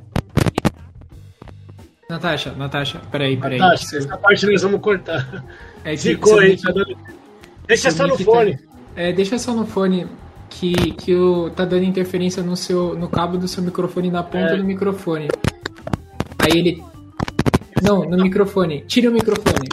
[2.09, 3.59] Natasha, Natasha, peraí, peraí.
[3.59, 5.45] Natasha, essa parte nós vamos cortar.
[5.85, 6.97] É que Ficou aí, tá dando...
[7.67, 8.59] Deixa só no fone.
[8.97, 10.07] É, deixa só no fone
[10.49, 14.55] que, que o, tá dando interferência no, seu, no cabo do seu microfone, na ponta
[14.55, 14.57] É.
[14.57, 15.29] do microfone.
[16.39, 16.83] Aí ele.
[17.83, 18.83] Não, no microfone.
[18.87, 19.69] Tira o microfone.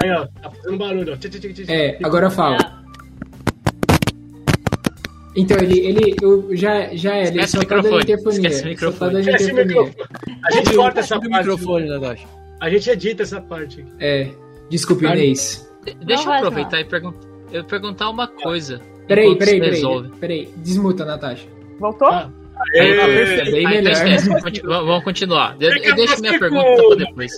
[0.00, 1.16] Aí, ó, tá fazendo barulho, ó.
[1.16, 1.68] Tch, tch, tch, tch, tch.
[1.68, 2.78] É, agora fala.
[5.36, 8.48] Então, ele, ele eu, já, já é, ele Esquece só tá dando microfone, interfonia.
[8.48, 9.12] esquece o Só tá microfone.
[9.12, 9.96] dando Esquece o microfone.
[10.44, 11.28] A gente corta essa parte.
[11.36, 11.88] microfone.
[12.60, 13.80] A gente edita essa parte.
[13.82, 13.90] aqui.
[14.00, 14.30] É,
[14.68, 15.70] desculpe, Inês.
[15.84, 17.18] De- Deixa eu aproveitar e perguntar,
[17.52, 18.80] eu perguntar uma coisa.
[19.08, 20.08] Peraí, peraí, peraí, resolve.
[20.20, 20.48] peraí.
[20.56, 21.46] Desmuta, Natasha.
[21.80, 22.08] Voltou?
[22.08, 22.30] Ah,
[22.74, 23.52] Aê, tá perfeito.
[23.52, 23.92] bem então
[24.26, 25.56] vamos continu- vamos continuar.
[25.56, 27.32] Fica Eu deixo minha pergunta pra depois.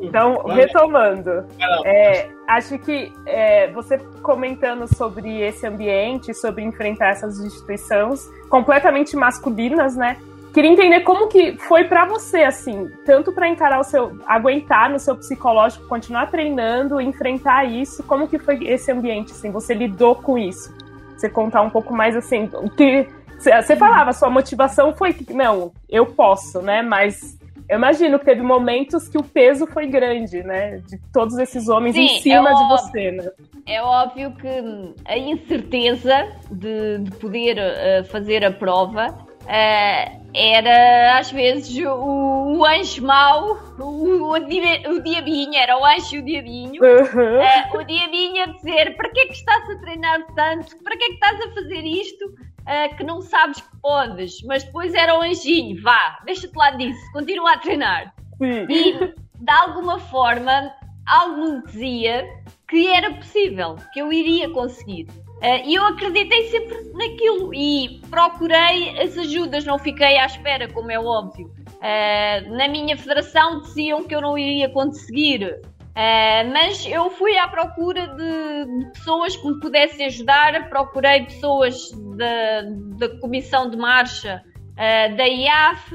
[0.00, 1.44] Então, retomando.
[1.84, 9.94] É, acho que é, você comentando sobre esse ambiente, sobre enfrentar essas instituições completamente masculinas,
[9.94, 10.16] né?
[10.54, 14.98] Queria entender como que foi pra você, assim, tanto pra encarar o seu, aguentar no
[14.98, 20.36] seu psicológico, continuar treinando, enfrentar isso, como que foi esse ambiente, assim, você lidou com
[20.36, 20.70] isso?
[21.16, 25.72] Você contar um pouco mais, assim, o que você falava, sua motivação foi que, não,
[25.88, 26.80] eu posso, né?
[26.82, 30.78] Mas eu imagino que teve momentos que o peso foi grande, né?
[30.88, 32.76] De todos esses homens Sim, em cima é de óbvio.
[32.76, 33.30] você, né?
[33.66, 39.06] É óbvio que a incerteza de, de poder eh, fazer a prova
[39.48, 45.84] eh, era às vezes o, o anjo mau, o, o, di- o diabinho, era o
[45.84, 46.82] anjo e o diabinho.
[46.82, 47.40] Uhum.
[47.42, 50.76] Eh, o diabinho a dizer para que é que estás a treinar tanto?
[50.82, 52.24] Para que é que estás a fazer isto?
[52.64, 57.00] eh, que não sabes que podes, mas depois era o anjinho, vá, deixa-te lá disso,
[57.12, 58.14] continua a treinar.
[58.38, 58.66] Sim.
[58.70, 60.72] E de alguma forma,
[61.08, 62.24] algo me dizia
[62.68, 65.08] que era possível, que eu iria conseguir.
[65.42, 70.90] Eh, E eu acreditei sempre naquilo e procurei as ajudas, não fiquei à espera, como
[70.90, 71.50] é óbvio.
[71.82, 75.60] Eh, na minha federação diziam que eu não iria conseguir,
[75.96, 81.90] eh, mas eu fui à procura de, de pessoas que me pudessem ajudar, procurei pessoas
[82.16, 82.62] da,
[82.98, 84.40] da comissão de marcha
[84.76, 85.92] eh, da IAF,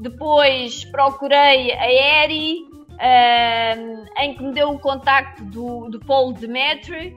[0.00, 2.56] depois procurei a ERI,
[3.00, 7.14] ehm, em que me deu o contacto do, do Paulo Demetri.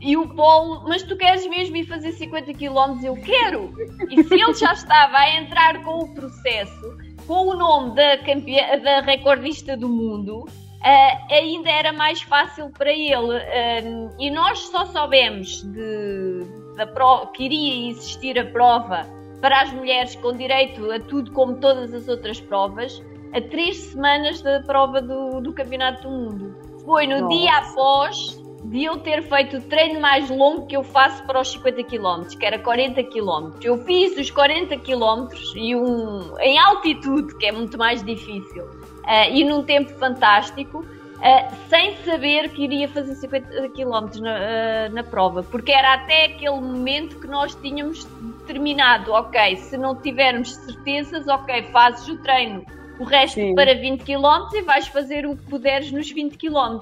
[0.00, 3.04] E o Paulo, mas tu queres mesmo ir fazer 50 km?
[3.04, 3.74] Eu quero!
[4.08, 8.78] E se ele já estava a entrar com o processo, com o nome da, campeã,
[8.78, 10.46] da recordista do mundo,
[10.84, 13.36] eh, ainda era mais fácil para ele.
[13.52, 16.44] Ehm, e nós só soubemos de,
[16.76, 19.04] da prova, que iria existir a prova
[19.40, 24.40] para as mulheres com direito a tudo como todas as outras provas, a três semanas
[24.42, 26.56] da prova do, do Campeonato do Mundo.
[26.84, 27.36] Foi no Nossa.
[27.36, 31.50] dia após de eu ter feito o treino mais longo que eu faço para os
[31.52, 33.52] 50 km, que era 40 km.
[33.62, 38.68] Eu fiz os 40 km e um, em altitude, que é muito mais difícil,
[39.06, 40.84] eh, e num tempo fantástico,
[41.22, 46.26] eh, sem saber que iria fazer 50 km na, eh, na prova, porque era até
[46.26, 48.04] aquele momento que nós tínhamos
[48.40, 52.64] determinado, ok, se não tivermos certezas, ok, fazes o treino
[52.98, 53.54] o resto Sim.
[53.54, 56.80] para 20 km e vais fazer o que puderes nos 20 km.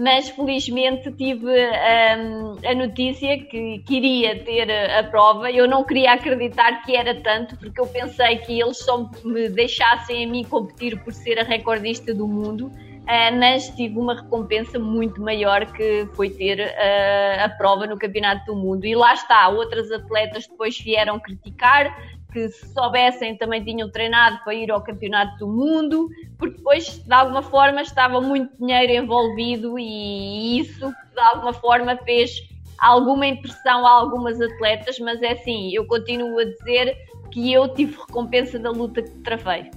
[0.00, 5.50] Mas felizmente tive hum, a notícia que queria ter a, prova.
[5.50, 10.24] Eu não queria acreditar que era tanto, porque eu pensei que eles só me deixassem
[10.24, 12.72] a mim competir por ser a recordista do mundo.
[13.06, 18.46] Ah, mas tive uma recompensa muito maior que foi ter ah, a prova no Campeonato
[18.46, 18.86] do Mundo.
[18.86, 21.94] E lá está, outras atletas depois vieram criticar,
[22.30, 27.12] que se soubessem também tinham treinado para ir ao Campeonato do Mundo, porque depois de
[27.12, 32.30] alguma forma estava muito dinheiro envolvido e isso de alguma forma fez
[32.78, 36.96] alguma impressão a algumas atletas, mas é assim, eu continuo a dizer
[37.30, 39.70] que eu tive recompensa da luta que travei.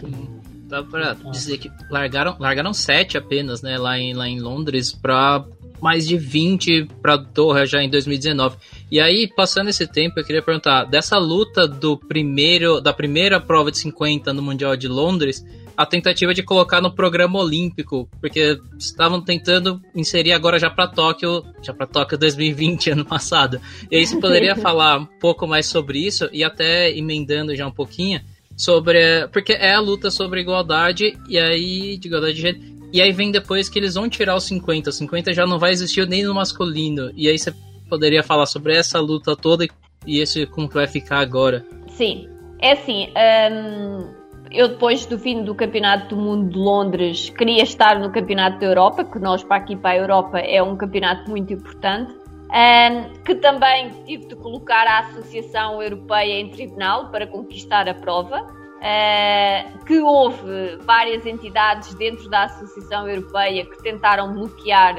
[0.00, 0.36] Bom.
[0.66, 5.44] Dá pra dizer que largaram, largaram sete apenas, né, lá em, lá em Londres, pra
[5.80, 8.56] mais de 20 pra Doha já em 2019.
[8.90, 13.70] E aí, passando esse tempo, eu queria perguntar, dessa luta do primeiro, da primeira prova
[13.70, 15.44] de 50 no Mundial de Londres,
[15.76, 21.44] a tentativa de colocar no programa olímpico, porque estavam tentando inserir agora já para Tóquio,
[21.62, 23.60] já para Tóquio 2020, ano passado.
[23.90, 27.72] E aí você poderia falar um pouco mais sobre isso e até emendando já um
[27.72, 28.20] pouquinho
[28.56, 32.76] sobre, porque é a luta sobre igualdade e aí de igualdade de gênero.
[32.92, 35.72] E aí vem depois que eles vão tirar os 50, os 50 já não vai
[35.72, 37.10] existir nem no masculino.
[37.14, 37.52] E aí você
[37.88, 39.66] poderia falar sobre essa luta toda
[40.06, 41.64] e esse como que vai ficar agora.
[41.88, 42.28] Sim,
[42.60, 43.08] é assim,
[43.52, 44.14] hum,
[44.50, 48.66] eu depois do fim do Campeonato do Mundo de Londres queria estar no Campeonato da
[48.66, 52.14] Europa, que nós para aqui para a Europa é um campeonato muito importante.
[52.46, 58.40] Um, que também tive de colocar a Associação Europeia em tribunal para conquistar a prova,
[58.40, 64.94] uh, que houve várias entidades dentro da Associação Europeia que tentaram bloquear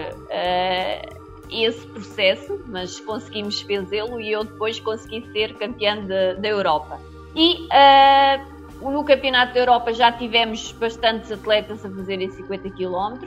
[1.51, 5.97] esse processo, mas conseguimos fazê-lo e eu depois consegui ser campeã
[6.39, 6.99] da Europa.
[7.35, 13.17] E uh, no Campeonato da Europa já tivemos bastantes atletas a fazerem 50 km,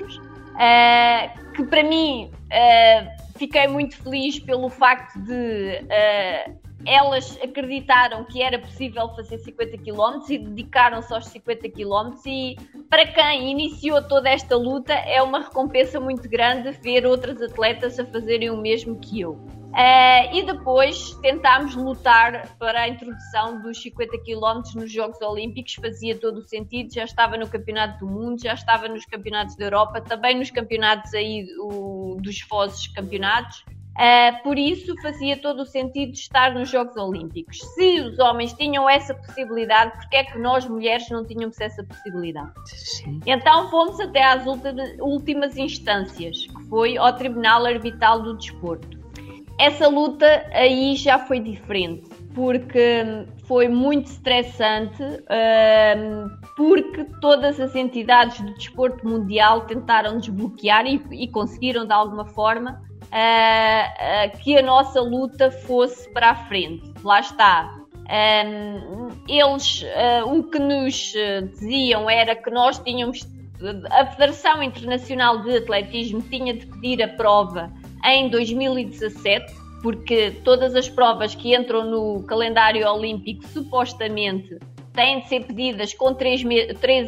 [1.55, 2.31] que para mim
[3.37, 10.31] fiquei muito feliz pelo facto de uh, elas acreditaram que era possível fazer 50 km
[10.31, 12.57] e dedicaram-se aos 50 km e
[12.89, 18.05] para quem iniciou toda esta luta é uma recompensa muito grande ver outras atletas a
[18.05, 19.33] fazerem o mesmo que eu.
[19.71, 26.19] Uh, e depois tentámos lutar para a introdução dos 50 km nos Jogos Olímpicos, fazia
[26.19, 30.01] todo o sentido, já estava no Campeonato do Mundo, já estava nos Campeonatos da Europa,
[30.01, 33.65] também nos campeonatos aí o, dos Fozes Campeonatos.
[33.91, 37.59] Uh, por isso fazia todo o sentido estar nos Jogos Olímpicos.
[37.75, 42.53] Se os homens tinham essa possibilidade, porque é que nós mulheres não tínhamos essa possibilidade?
[42.67, 43.21] Sim.
[43.27, 44.45] Então fomos até às
[45.01, 49.01] últimas instâncias, que foi ao Tribunal Arbitral do Desporto
[49.61, 58.41] essa luta aí já foi diferente, porque foi muito estressante, um, porque todas as entidades
[58.41, 65.01] do desporto mundial tentaram desbloquear e, e conseguiram de alguma forma uh, que a nossa
[65.01, 66.93] luta fosse para a frente.
[67.03, 67.81] Lá está.
[68.11, 71.13] Um, eles, uh, o que nos
[71.53, 73.21] diziam era que nós tínhamos,
[73.91, 77.71] a Federação Internacional de Atletismo tinha de pedir a prova
[78.05, 84.59] em 2017, porque todas as provas que entram no calendário olímpico supostamente
[84.93, 86.43] têm de ser pedidas com 3,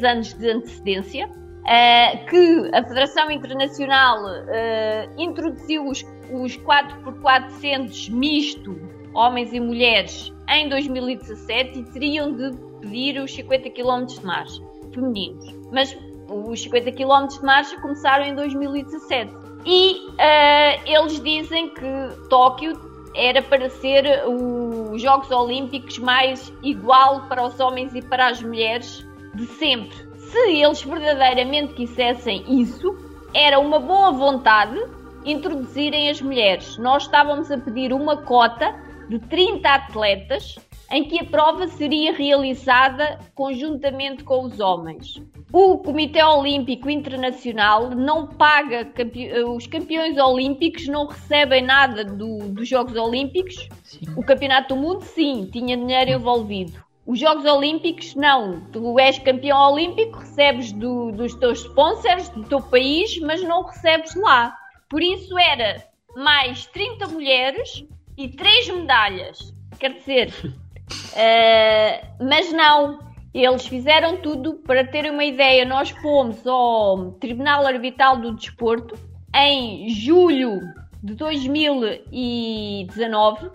[0.04, 1.28] anos de antecedência.
[1.62, 8.76] Uh, que a Federação Internacional uh, introduziu os, os 4x400 misto,
[9.14, 14.60] homens e mulheres, em 2017 e teriam de pedir os 50 km de marcha
[14.92, 15.54] femininos.
[15.70, 15.96] Mas
[16.28, 19.32] os 50 km de marcha começaram em 2017.
[19.64, 22.72] E uh, eles dizem que Tóquio
[23.14, 29.06] era para ser os Jogos Olímpicos mais igual para os homens e para as mulheres
[29.34, 30.11] de sempre.
[30.32, 32.96] Se eles verdadeiramente quisessem isso,
[33.34, 34.80] era uma boa vontade
[35.26, 36.78] introduzirem as mulheres.
[36.78, 38.74] Nós estávamos a pedir uma cota
[39.10, 40.56] de 30 atletas
[40.90, 45.22] em que a prova seria realizada conjuntamente com os homens.
[45.52, 48.90] O Comitê Olímpico Internacional não paga
[49.54, 53.68] os campeões olímpicos, não recebem nada do, dos Jogos Olímpicos.
[53.84, 54.00] Sim.
[54.16, 56.82] O Campeonato do Mundo, sim, tinha dinheiro envolvido.
[57.06, 58.60] Os Jogos Olímpicos, não.
[58.72, 64.14] Tu és campeão olímpico, recebes do, dos teus sponsors, do teu país, mas não recebes
[64.14, 64.56] lá.
[64.88, 65.84] Por isso era
[66.14, 67.84] mais 30 mulheres
[68.16, 69.54] e 3 medalhas.
[69.78, 70.32] Quer dizer,
[71.12, 72.98] Uh, mas não,
[73.32, 75.64] eles fizeram tudo para terem uma ideia.
[75.64, 78.94] Nós fomos ao Tribunal Arbitral do Desporto
[79.34, 80.60] em julho
[81.02, 83.50] de 2019,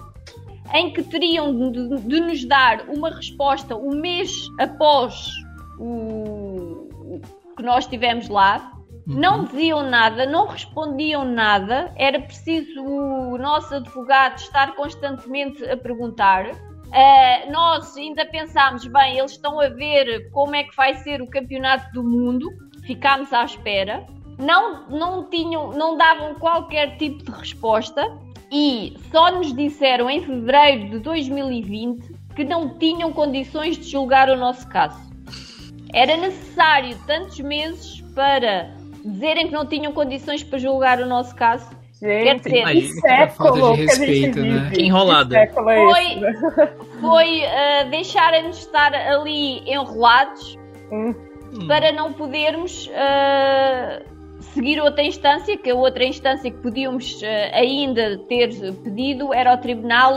[0.74, 5.32] em que teriam de, de nos dar uma resposta um mês após
[5.80, 7.22] o, o
[7.56, 8.74] que nós tivemos lá.
[9.08, 9.20] Uhum.
[9.20, 11.94] Não diziam nada, não respondiam nada.
[11.96, 16.52] Era preciso o nosso advogado estar constantemente a perguntar.
[16.52, 21.28] Uh, nós ainda pensámos, bem, eles estão a ver como é que vai ser o
[21.28, 22.50] campeonato do mundo,
[22.86, 28.02] ficámos à espera, não, não tinham, não davam qualquer tipo de resposta
[28.52, 34.38] e só nos disseram em fevereiro de 2020 que não tinham condições de julgar o
[34.38, 35.00] nosso caso.
[35.94, 38.70] Era necessário tantos meses para
[39.04, 43.74] dizerem que não tinham condições para julgar o nosso caso Gente, Quer dizer, que século
[43.74, 44.72] de respeito, que a gente né?
[44.72, 45.36] Que enrolada.
[45.36, 46.22] Que é foi
[47.02, 50.60] foi uh, deixarem-nos estar ali enrolados
[50.92, 51.16] hum.
[51.68, 54.17] para não podermos uh,
[54.54, 58.50] seguir outra instância, que a outra instância que podíamos uh, ainda ter
[58.84, 60.14] pedido era o Tribunal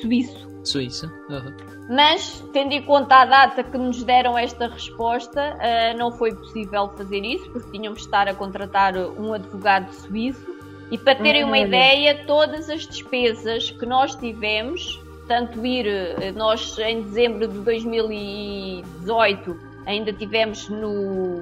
[0.00, 0.50] Suíço.
[0.64, 1.12] Suíça.
[1.28, 1.56] Uhum.
[1.90, 5.58] Mas, tendo em conta a data que nos deram esta resposta,
[5.98, 10.52] não foi possível fazer isso, porque tínhamos de estar a contratar um advogado suíço
[10.92, 16.78] e para terem uma ideia, todas as despesas que nós tivemos, tanto ir, eh, nós
[16.78, 21.40] em dezembro de 2018 ainda tivemos no,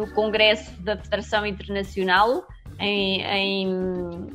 [0.00, 2.44] no Congresso da Federação Internacional
[2.78, 3.66] em, em,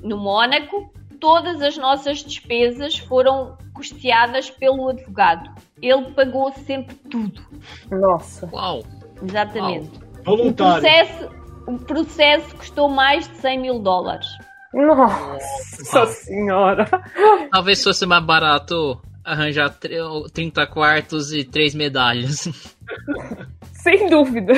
[0.03, 5.49] no Mónaco, todas as nossas despesas foram custeadas pelo advogado.
[5.81, 7.41] Ele pagou sempre tudo.
[7.91, 8.47] Nossa.
[8.53, 8.83] Uau!
[9.21, 9.91] Exatamente.
[10.21, 10.81] O Voluntário.
[10.81, 11.29] processo,
[11.67, 14.27] o processo custou mais de 100 mil dólares.
[14.73, 16.07] Nossa Uau.
[16.07, 16.85] senhora.
[17.51, 19.97] Talvez fosse mais barato arranjar tre-
[20.33, 22.47] 30 quartos e 3 medalhas.
[23.73, 24.53] Sem dúvida.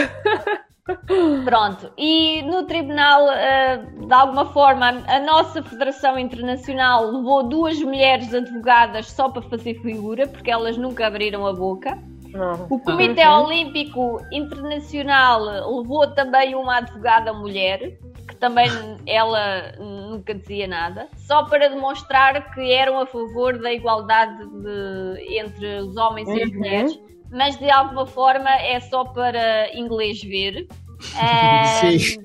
[1.44, 8.34] Pronto, e no tribunal, eh, de alguma forma, a nossa Federação Internacional levou duas mulheres
[8.34, 11.98] advogadas só para fazer figura, porque elas nunca abriram a boca.
[12.34, 12.68] Não.
[12.70, 13.46] O Comitê Uhum.
[13.46, 15.42] Olímpico Internacional
[15.78, 18.70] levou também uma advogada mulher, que também
[19.08, 25.80] ela nunca dizia nada, só para demonstrar que eram a favor da igualdade de- entre
[25.80, 26.58] os homens e as Uhum.
[26.58, 27.00] mulheres,
[27.32, 30.68] mas de alguma forma é só para inglês ver.
[31.82, 32.18] Sim.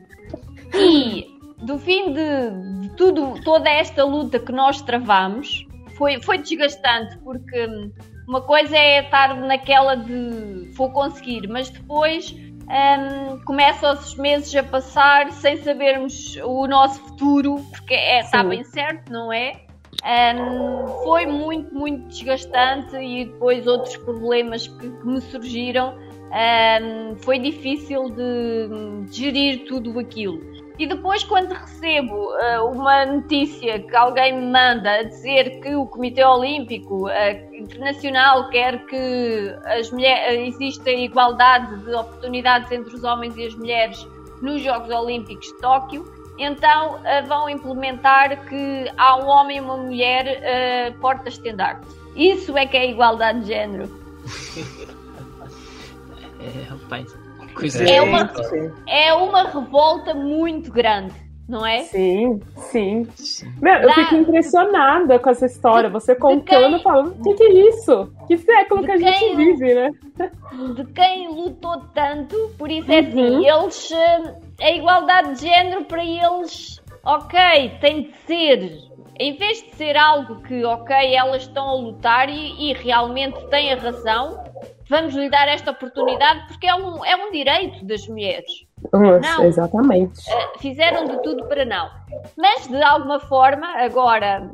[0.74, 1.26] e
[1.62, 7.66] do fim de, de tudo, toda esta luta que nós travamos, foi, foi desgastante, porque
[7.66, 7.92] hum,
[8.26, 14.62] uma coisa é estar naquela de vou conseguir, mas depois hum, começam os meses a
[14.62, 19.66] passar sem sabermos o nosso futuro, porque é, está bem certo, não é?
[20.04, 25.94] Hum, foi muito, muito desgastante e depois outros problemas que, que me surgiram.
[26.32, 30.40] hum, foi difícil de, de gerir tudo aquilo.
[30.78, 35.86] E depois, quando recebo ah, uma notícia que alguém me manda a dizer que o
[35.86, 43.36] Comitê Olímpico ah, Internacional quer que as mulheres, exista igualdade de oportunidades entre os homens
[43.36, 44.06] e as mulheres
[44.40, 46.04] nos Jogos Olímpicos de Tóquio,
[46.38, 51.86] então ah, vão implementar que há um homem e uma mulher ah, porta-estandarte.
[52.16, 53.88] Isso é que é igualdade de género.
[56.40, 57.14] É, rapaz.
[57.54, 58.70] Coisa É uma- Sim.
[58.86, 61.14] É uma revolta muito grande,
[61.48, 61.80] não é?
[61.84, 63.06] Sim, sim.
[63.60, 65.88] Meu, eu Dá- fico impressionada com essa história.
[65.90, 66.82] Você contando, quem?
[66.82, 68.12] falando, o que, que é isso?
[68.26, 69.36] Que século De que a gente quem?
[69.36, 69.90] vive, né?
[70.74, 73.08] de quem lutou tanto, por isso é Uhum.
[73.08, 77.38] assim, eles eh, a igualdade de género para eles, ok,
[77.80, 78.92] tem de ser.
[79.18, 83.72] Em vez de ser algo que, ok, elas estão a lutar e, e realmente têm
[83.72, 84.42] a razão,
[84.88, 88.50] vamos lhe dar esta oportunidade porque é um, é um direito das mulheres.
[88.92, 89.44] Não.
[89.44, 90.20] Exatamente.
[90.30, 91.90] Uh, fizeram de tudo para não.
[92.36, 94.50] Mas de alguma forma, agora,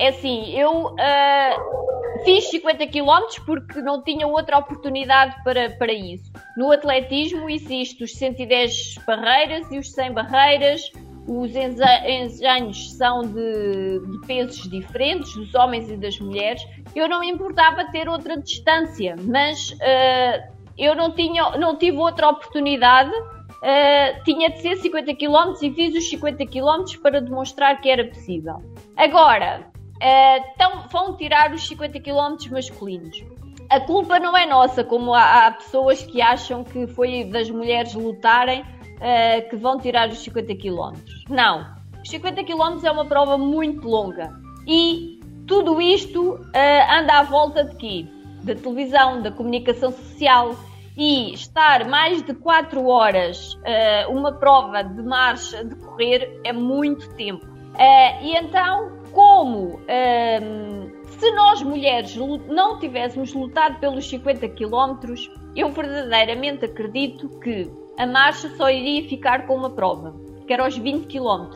[0.00, 6.32] é assim, eu uh, fiz 50 km porque não tinha outra oportunidade para, para isso.
[6.56, 10.90] No atletismo existe os 110 barreiras e os 100 barreiras.
[11.28, 16.66] Os engenhos são de, de pesos diferentes, dos homens e das mulheres.
[16.96, 22.30] Eu não me importava ter outra distância, mas uh, eu não, tinha, não tive outra
[22.30, 23.12] oportunidade
[23.60, 28.06] Uh, tinha de ser 50 km e fiz os 50 km para demonstrar que era
[28.06, 28.54] possível.
[28.96, 29.70] Agora,
[30.02, 33.24] uh, então vão tirar os 50 km masculinos.
[33.68, 37.94] A culpa não é nossa, como há, há pessoas que acham que foi das mulheres
[37.94, 40.92] lutarem uh, que vão tirar os 50 km.
[41.28, 41.66] Não.
[42.02, 44.32] Os 50 km é uma prova muito longa.
[44.66, 48.06] E tudo isto uh, anda à volta de quê?
[48.42, 50.56] Da televisão, da comunicação social,
[50.96, 57.08] e estar mais de 4 horas uh, uma prova de marcha de correr é muito
[57.14, 57.46] tempo.
[57.46, 65.14] Uh, e então, como uh, se nós mulheres não tivéssemos lutado pelos 50 km,
[65.54, 70.14] eu verdadeiramente acredito que a marcha só iria ficar com uma prova,
[70.46, 71.50] que era os 20 km.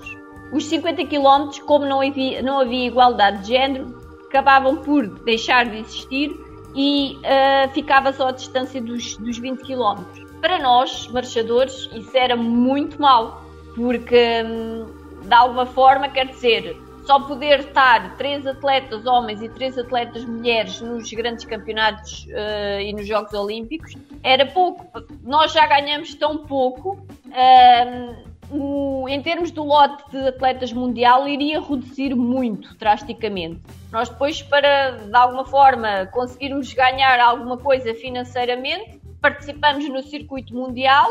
[0.52, 5.78] Os 50 km, como não havia, não havia igualdade de género, acabavam por deixar de
[5.78, 6.30] existir
[6.74, 10.02] e uh, ficava só a distância dos, dos 20 km.
[10.40, 13.42] Para nós, marchadores, isso era muito mau,
[13.74, 14.86] porque hum,
[15.22, 20.80] de alguma forma quer dizer só poder estar três atletas homens e três atletas mulheres
[20.80, 24.86] nos grandes campeonatos uh, e nos Jogos Olímpicos era pouco.
[25.22, 27.06] Nós já ganhamos tão pouco.
[27.26, 33.60] Uh, o, em termos do lote de atletas mundial, iria reduzir muito drasticamente.
[33.90, 41.08] Nós depois, para de alguma forma conseguirmos ganhar alguma coisa financeiramente, participamos no circuito mundial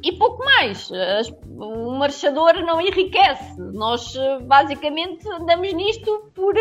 [0.00, 0.88] e pouco mais.
[1.58, 3.60] O marchador não enriquece.
[3.60, 6.54] Nós basicamente andamos nisto por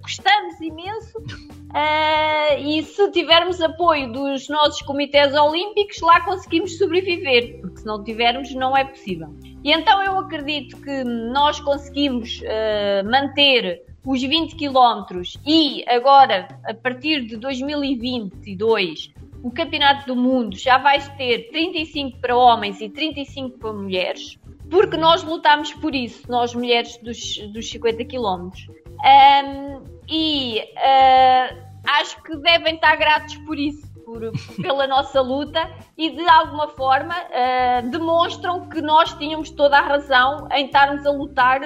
[0.00, 1.18] gostamos imenso.
[1.18, 8.02] Uh, e se tivermos apoio dos nossos comitês olímpicos, lá conseguimos sobreviver, porque se não
[8.02, 9.28] tivermos, não é possível.
[9.62, 16.72] E então eu acredito que nós conseguimos uh, manter os 20 km e agora, a
[16.72, 23.58] partir de 2022, o Campeonato do Mundo já vai ter 35 para homens e 35
[23.58, 24.38] para mulheres,
[24.70, 28.50] porque nós lutamos por isso, nós mulheres dos, dos 50 km.
[28.98, 34.20] Um, e uh, que devem estar gratos por isso, por,
[34.60, 40.48] pela nossa luta e de alguma forma uh, demonstram que nós tínhamos toda a razão
[40.52, 41.60] em estarmos a lutar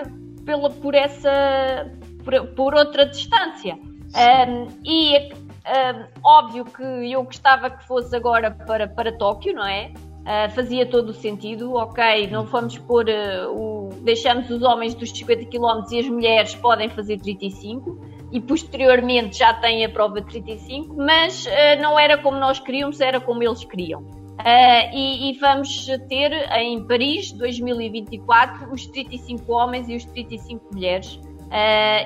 [0.45, 1.91] pela, por essa
[2.25, 3.79] por, por outra distância.
[4.15, 5.33] Um, e
[5.67, 9.93] um, óbvio que eu gostava que fosse agora para, para Tóquio, não é?
[10.23, 13.89] Uh, fazia todo o sentido, ok, não vamos pôr uh, o.
[14.03, 17.99] deixamos os homens dos 50 km e as mulheres podem fazer 35
[18.31, 23.01] e posteriormente já têm a prova de 35, mas uh, não era como nós queríamos,
[23.01, 24.23] era como eles queriam.
[24.93, 31.21] E, e, vamos ter em Paris 2024 os 35 homens e os 35 mulheres.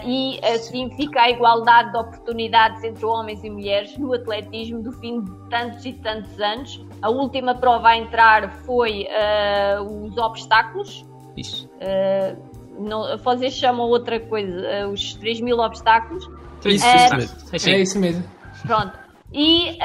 [0.05, 5.23] E assim fica a igualdade de oportunidades entre homens e mulheres no atletismo do fim
[5.23, 11.05] de tantos e tantos anos a última prova a entrar foi uh, os obstáculos.
[11.37, 11.69] Isso.
[11.77, 12.37] Uh,
[12.79, 16.29] não, vocês chamam outra coisa, uh, os 3 mil obstáculos.
[16.65, 17.37] Isso, isso mesmo.
[17.53, 18.25] É, é isso mesmo.
[18.67, 19.06] Pronto.
[19.33, 19.79] E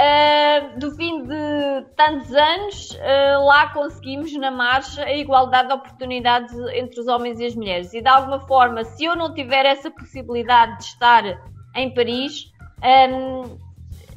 [0.77, 2.97] do fim de tantos anos,
[3.45, 7.93] lá conseguimos na marcha a igualdade de oportunidades entre os homens e as mulheres.
[7.93, 11.23] E de alguma forma, se eu não tiver essa possibilidade de estar
[11.75, 12.51] em Paris,
[12.83, 13.57] um,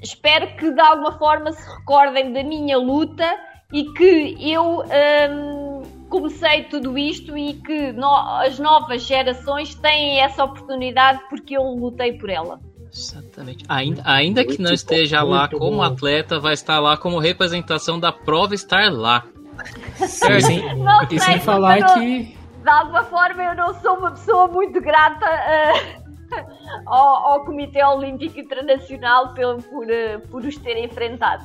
[0.03, 3.25] espero que de alguma forma se recordem da minha luta
[3.72, 10.45] e que eu hum, comecei tudo isto e que no, as novas gerações têm essa
[10.45, 12.61] oportunidade porque eu lutei por ela.
[13.35, 13.64] Exatamente.
[13.68, 15.82] Ainda, ainda que não esteja bom, lá como bom.
[15.82, 19.24] atleta, vai estar lá como representação da prova estar lá.
[19.97, 20.62] Sim,
[21.11, 22.37] e sem falar que.
[22.62, 25.26] De alguma forma, eu não sou uma pessoa muito grata.
[25.26, 26.05] Uh
[26.87, 31.45] ao, ao, Comitê Olímpico Internacional por, por, eh, por os ter enfrentado.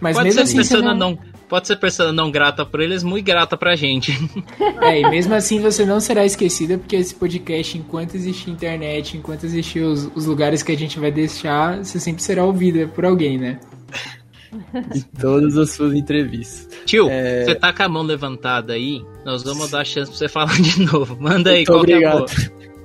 [0.00, 1.10] Mas pode, ser assim, persona não...
[1.10, 1.18] não...
[1.54, 4.12] pode ser pessoa não grata por eles, muito grata pra gente.
[4.80, 9.44] É, e mesmo assim você não será esquecida, porque esse podcast, enquanto existir internet, enquanto
[9.44, 13.38] existir os, os lugares que a gente vai deixar, você sempre será ouvida por alguém,
[13.38, 13.60] né?
[14.94, 16.68] em todas as suas entrevistas.
[16.84, 17.44] Tio, é...
[17.44, 20.60] você tá com a mão levantada aí, nós vamos dar a chance pra você falar
[20.60, 21.16] de novo.
[21.18, 22.26] Manda aí, Muito qual obrigado.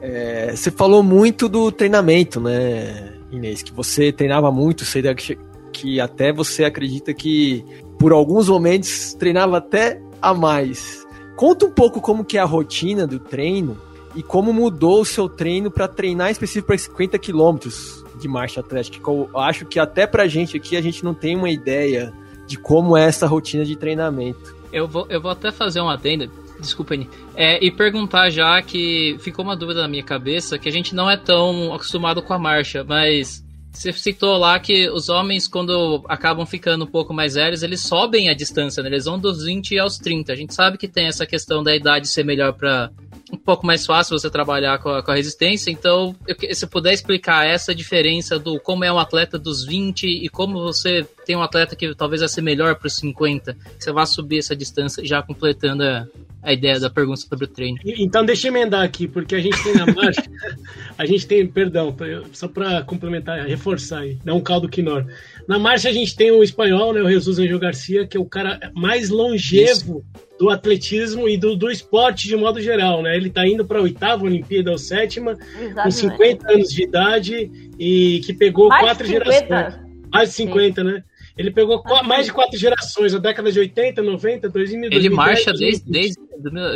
[0.02, 3.62] é a é, você falou muito do treinamento, né, Inês?
[3.62, 5.38] Que você treinava muito, sei que,
[5.74, 7.66] que até você acredita que
[8.00, 11.06] por alguns momentos treinava até a mais.
[11.36, 13.78] Conta um pouco como que é a rotina do treino
[14.16, 19.00] e como mudou o seu treino para treinar específico para 50 quilômetros de marcha atlética.
[19.12, 22.14] Eu acho que até pra gente aqui a gente não tem uma ideia
[22.48, 24.56] de como é essa rotina de treinamento.
[24.72, 26.30] Eu vou, eu vou até fazer uma adenda.
[26.60, 27.10] Desculpa, Anny.
[27.36, 31.10] É, e perguntar já que ficou uma dúvida na minha cabeça que a gente não
[31.10, 36.46] é tão acostumado com a marcha, mas você citou lá que os homens, quando acabam
[36.46, 38.90] ficando um pouco mais velhos, eles sobem a distância, né?
[38.90, 40.34] Eles vão dos 20 aos 30.
[40.34, 42.92] A gente sabe que tem essa questão da idade ser melhor para
[43.32, 45.72] um pouco mais fácil você trabalhar com a, com a resistência.
[45.72, 50.30] Então, eu, se puder explicar essa diferença do como é um atleta dos 20 e
[50.30, 54.06] como você tem um atleta que talvez vai ser melhor para os 50, você vai
[54.06, 56.08] subir essa distância já completando a,
[56.42, 57.78] a ideia da pergunta sobre o treino.
[57.86, 60.24] Então, deixa eu emendar aqui, porque a gente tem na marcha,
[60.98, 61.96] a gente tem, perdão,
[62.32, 65.06] só para complementar, reforçar aí, dar um caldo quinor.
[65.50, 68.26] Na marcha a gente tem o espanhol, né, o Jesus Angel Garcia, que é o
[68.26, 73.18] cara mais longevo Isso do atletismo e do, do esporte de modo geral, né?
[73.18, 75.84] Ele está indo para a oitava Olimpíada ou sétima, Exatamente.
[75.84, 79.80] com 50 anos de idade e que pegou mais quatro gerações.
[80.14, 80.88] Mais de 50, Sim.
[80.88, 81.04] né?
[81.40, 85.54] Ele pegou mais de quatro gerações, a década de 80, 90, 2000, Ele 2010, marcha
[85.54, 86.20] desde, desde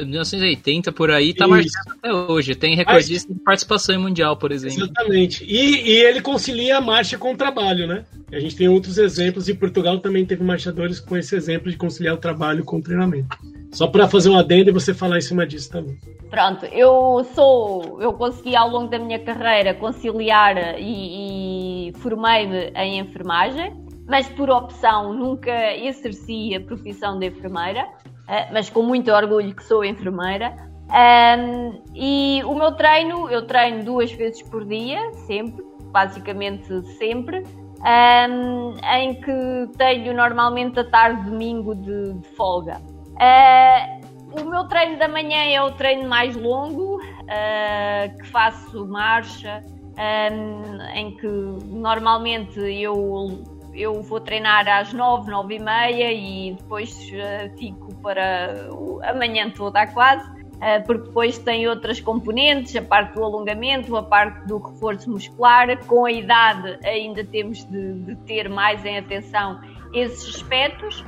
[0.05, 1.49] 1980 por aí, tá Isso.
[1.49, 2.55] marchando até hoje.
[2.55, 4.77] Tem recordista Mas, de participação em mundial, por exemplo.
[4.77, 5.43] Exatamente.
[5.43, 8.05] E, e, ele concilia a marcha com o trabalho, né?
[8.31, 12.15] A gente tem outros exemplos e Portugal também teve marchadores com esse exemplo de conciliar
[12.15, 13.37] o trabalho com o treinamento.
[13.69, 15.97] Só para fazer um adendo e você falar em cima disso também.
[16.29, 22.99] Pronto, eu sou, eu consegui ao longo da minha carreira conciliar e, e formei-me em
[22.99, 27.87] enfermagem mas por opção nunca exerci a profissão de enfermeira,
[28.27, 30.55] eh, mas com muito orgulho que sou enfermeira.
[31.95, 37.43] e o meu treino, eu treino duas vezes por dia, sempre, basicamente sempre,
[38.95, 42.81] em que tenho normalmente a tarde domingo de, de folga.
[43.19, 43.99] Eh,
[44.39, 49.61] o meu treino da manhã é o treino mais longo, eh, que faço marcha,
[50.95, 53.43] em que normalmente eu
[53.73, 58.69] eu vou treinar às nove, nove e meia e depois uh, fico para
[59.03, 64.03] a manhã toda quase, uh, porque depois tem outras componentes, a parte do alongamento, a
[64.03, 65.77] parte do reforço muscular.
[65.85, 69.59] Com a idade ainda temos de, de ter mais em atenção
[69.93, 71.03] esses aspectos.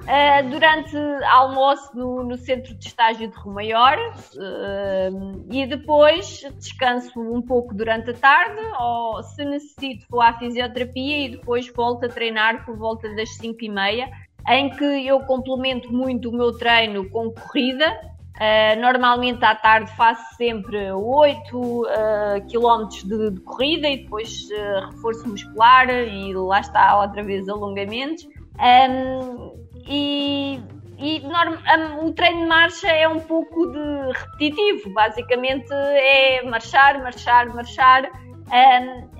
[0.00, 7.42] Uh, durante almoço no, no, centro de estágio de Romaior uh, e depois descanso um
[7.42, 12.64] pouco durante a tarde ou se necessito vou à fisioterapia e depois volto a treinar
[12.64, 14.10] por volta das 5 e meia
[14.48, 20.34] em que eu complemento muito o meu treino com corrida Uh, normalmente à tarde faço
[20.36, 21.84] sempre 8 uh,
[22.50, 24.48] km de, de, corrida e depois
[24.92, 28.26] reforço muscular e lá está outra vez alongamentos.
[28.58, 30.60] Um, e,
[30.98, 37.02] e norm, um, o treino de marcha é um pouco de repetitivo, basicamente é marchar,
[37.02, 38.10] marchar, marchar.
[38.50, 39.10] Um,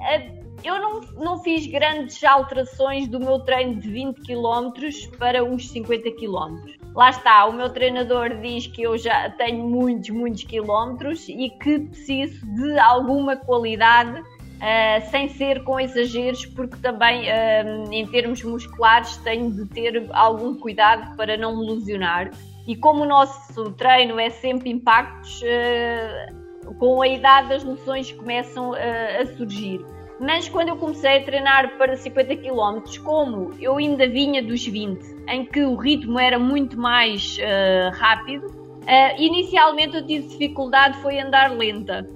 [0.62, 4.70] eu não, não fiz grandes alterações do meu treino de 20 km
[5.18, 6.80] para uns 50 km.
[6.94, 11.78] Lá está, o meu treinador diz que eu já tenho muitos, muitos quilómetros e que
[11.78, 14.22] preciso de alguma qualidade,
[14.61, 20.54] uh, sem ser com exageros, porque também uh, em termos musculares tenho de ter algum
[20.54, 22.30] cuidado para não me lesionar.
[22.66, 28.72] E como o nosso treino é sempre impactos, uh, com a idade as noções começam
[28.74, 29.84] a surgir.
[30.20, 35.24] Mas quando eu comecei a treinar para 50 km, como eu ainda vinha dos 20,
[35.26, 37.38] em que o ritmo era muito mais
[37.94, 38.46] rápido,
[39.18, 42.06] inicialmente eu tive dificuldade foi andar lenta.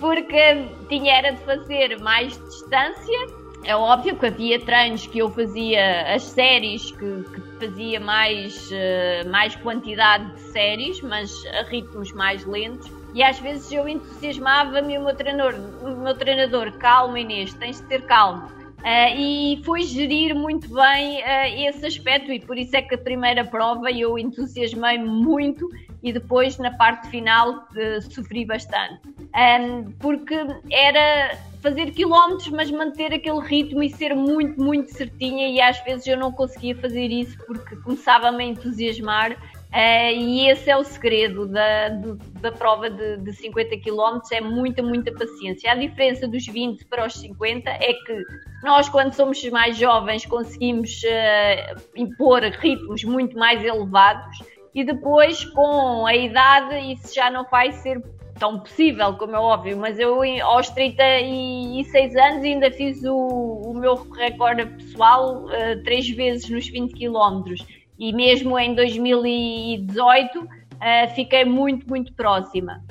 [0.00, 3.46] Porque tinha era de fazer mais distância.
[3.64, 9.28] É óbvio que havia treinos que eu fazia as séries, que, que fazia mais, uh,
[9.28, 12.88] mais quantidade de séries, mas a ritmos mais lentos.
[13.12, 17.86] E às vezes eu entusiasmava-me o meu treinador, o meu treinador, calma Inês, tens de
[17.88, 18.54] ter calma.
[18.86, 22.98] Uh, e foi gerir muito bem uh, esse aspecto e por isso é que a
[22.98, 25.68] primeira prova eu entusiasmei muito
[26.02, 27.66] e depois na parte final
[28.10, 29.00] sofri bastante.
[29.34, 30.34] Um, porque
[30.70, 36.06] era fazer quilómetros, mas manter aquele ritmo e ser muito, muito certinha e às vezes
[36.06, 39.36] eu não conseguia fazer isso porque começava-me a entusiasmar
[39.76, 44.40] Uh, e esse é o segredo da, do, da prova de, de 50 km, é
[44.40, 45.70] muita, muita paciência.
[45.70, 48.22] A diferença dos 20 para os 50 é que
[48.62, 54.38] nós, quando somos mais jovens, conseguimos uh, impor ritmos muito mais elevados
[54.76, 57.98] e depois, com a idade, isso já não vai ser
[58.38, 63.94] tão possível, como é óbvio, mas eu aos 36 anos ainda fiz o, o meu
[64.12, 67.54] recorde pessoal uh, três vezes nos 20 km
[67.98, 70.48] e mesmo em 2018 uh,
[70.82, 72.84] eh, fiquei muito, muito próxima.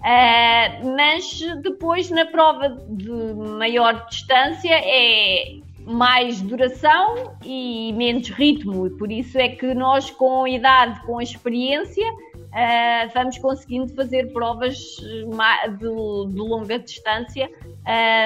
[0.00, 3.12] Uh, mas depois na prova de
[3.58, 10.44] maior distância é mais duração e menos ritmo, e por isso é que nós, com
[10.44, 17.50] a idade, com a experiência, uh, vamos conseguindo fazer provas de, de longa distância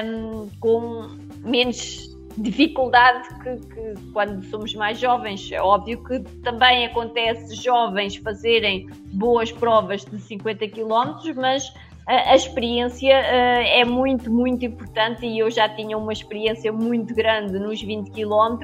[0.05, 1.09] um, com
[1.39, 5.51] menos dificuldade que, que, quando somos mais jovens.
[5.53, 11.73] É óbvio que também acontece jovens fazerem boas provas de 50 km, mas
[12.07, 17.59] a, experiência uh, é muito, muito importante e eu já tinha uma experiência muito grande
[17.59, 18.59] nos 20 km.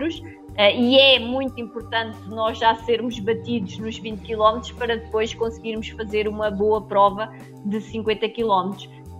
[0.50, 5.88] Uh, e é muito importante nós já sermos batidos nos 20 km para depois conseguirmos
[5.90, 7.32] fazer uma boa prova
[7.64, 8.72] de 50 km.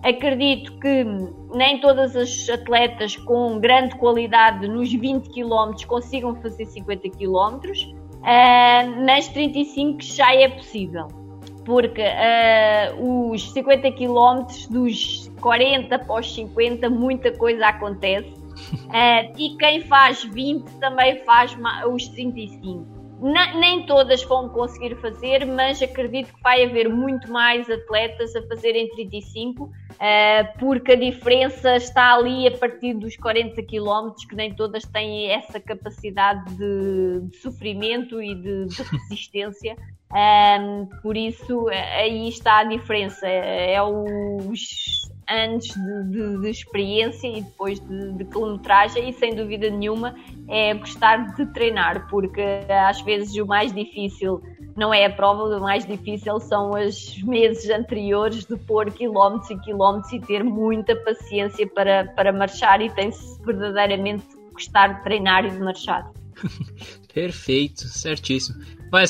[0.03, 1.05] Acredito que
[1.53, 7.59] nem todas as atletas com grande qualidade nos 20 km consigam fazer 50 km,
[8.15, 11.07] uh, mas 35 já é possível,
[11.69, 19.55] porque uh, os 50 km dos 40 para os 50 muita coisa acontece uh, e
[19.55, 21.55] quem faz 20 também faz
[21.93, 28.33] os 35 nem todas vão conseguir fazer, mas acredito que vai haver muito mais atletas
[28.33, 34.35] a fazerem 35, eh, porque a diferença está ali a partir dos 40 km, que
[34.35, 39.75] nem todas têm essa capacidade de, de sofrimento e de, de resistência.
[40.11, 43.27] Um, por isso, aí está a diferença.
[43.27, 49.69] É os anos de, de, de experiência e depois de, de, quilometragem, e sem dúvida
[49.69, 50.15] nenhuma
[50.47, 54.41] é gostar de treinar, porque às vezes o mais difícil
[54.75, 59.59] não é a prova, o mais difícil são os meses anteriores de pôr quilómetros e
[59.59, 65.51] quilómetros e ter muita paciência para, para marchar e tem-se verdadeiramente gostar de treinar e
[65.51, 66.11] de marchar.
[67.13, 68.63] Perfeito, certíssimo.
[68.89, 69.05] Vai,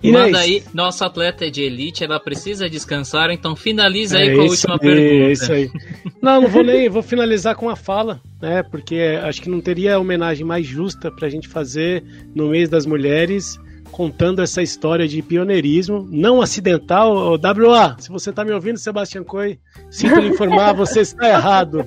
[0.00, 4.34] Scraveri, Manda aí, nossa atleta é de elite, ela precisa descansar, então finaliza aí é
[4.34, 5.24] com a última aí, pergunta.
[5.24, 5.70] É isso aí.
[6.20, 8.62] Não, não vou nem, vou finalizar com a fala, né?
[8.62, 13.58] Porque acho que não teria homenagem mais justa pra gente fazer no mês das mulheres,
[13.90, 17.38] contando essa história de pioneirismo não acidental.
[17.38, 19.58] WA, se você tá me ouvindo, Sebastião Coi,
[19.90, 21.86] sinto lhe informar, você está errado.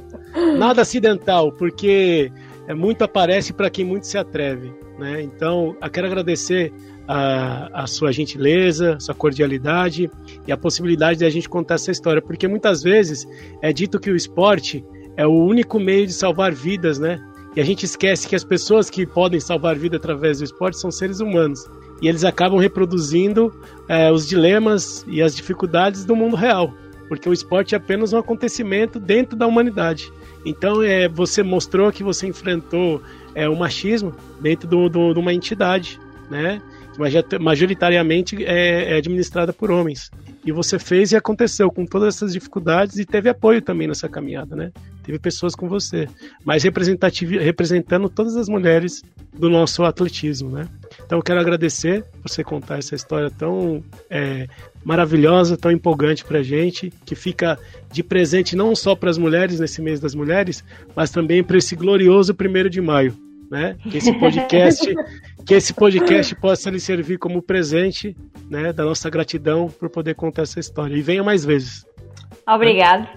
[0.57, 2.31] Nada acidental, porque
[2.67, 4.73] é muito aparece para quem muito se atreve.
[4.97, 5.21] Né?
[5.21, 6.71] Então, eu quero agradecer
[7.07, 10.09] a, a, sua gentileza, sua cordialidade
[10.47, 13.27] e a possibilidade de a gente contar essa história, porque muitas vezes
[13.61, 14.83] é dito que o esporte
[15.17, 17.19] é o único meio de salvar vidas, né?
[17.55, 20.89] E a gente esquece que as pessoas que podem salvar vida através do esporte são
[20.89, 21.69] seres humanos.
[22.01, 23.53] E eles acabam reproduzindo
[23.87, 26.73] é, os dilemas e as dificuldades do mundo real.
[27.07, 30.11] Porque o esporte é apenas um acontecimento dentro da humanidade.
[30.43, 33.01] Então, é, você mostrou que você enfrentou
[33.35, 35.99] é, o machismo dentro de do, do, uma entidade,
[36.29, 36.61] né?
[37.39, 40.11] Majoritariamente é, é administrada por homens.
[40.45, 44.55] E você fez e aconteceu com todas essas dificuldades e teve apoio também nessa caminhada,
[44.55, 44.71] né?
[45.03, 46.07] Teve pessoas com você,
[46.45, 50.67] mas representando todas as mulheres do nosso atletismo, né?
[51.05, 54.47] Então eu quero agradecer você contar essa história tão é,
[54.83, 57.59] maravilhosa, tão empolgante para gente, que fica
[57.91, 60.63] de presente não só para as mulheres nesse mês das mulheres,
[60.95, 63.17] mas também para esse glorioso primeiro de maio
[63.49, 63.77] né?
[63.89, 64.95] Que esse podcast,
[65.45, 68.15] que esse podcast possa lhe servir como presente,
[68.49, 70.95] né, da nossa gratidão por poder contar essa história.
[70.95, 71.85] E venha mais vezes.
[72.47, 73.07] Obrigado.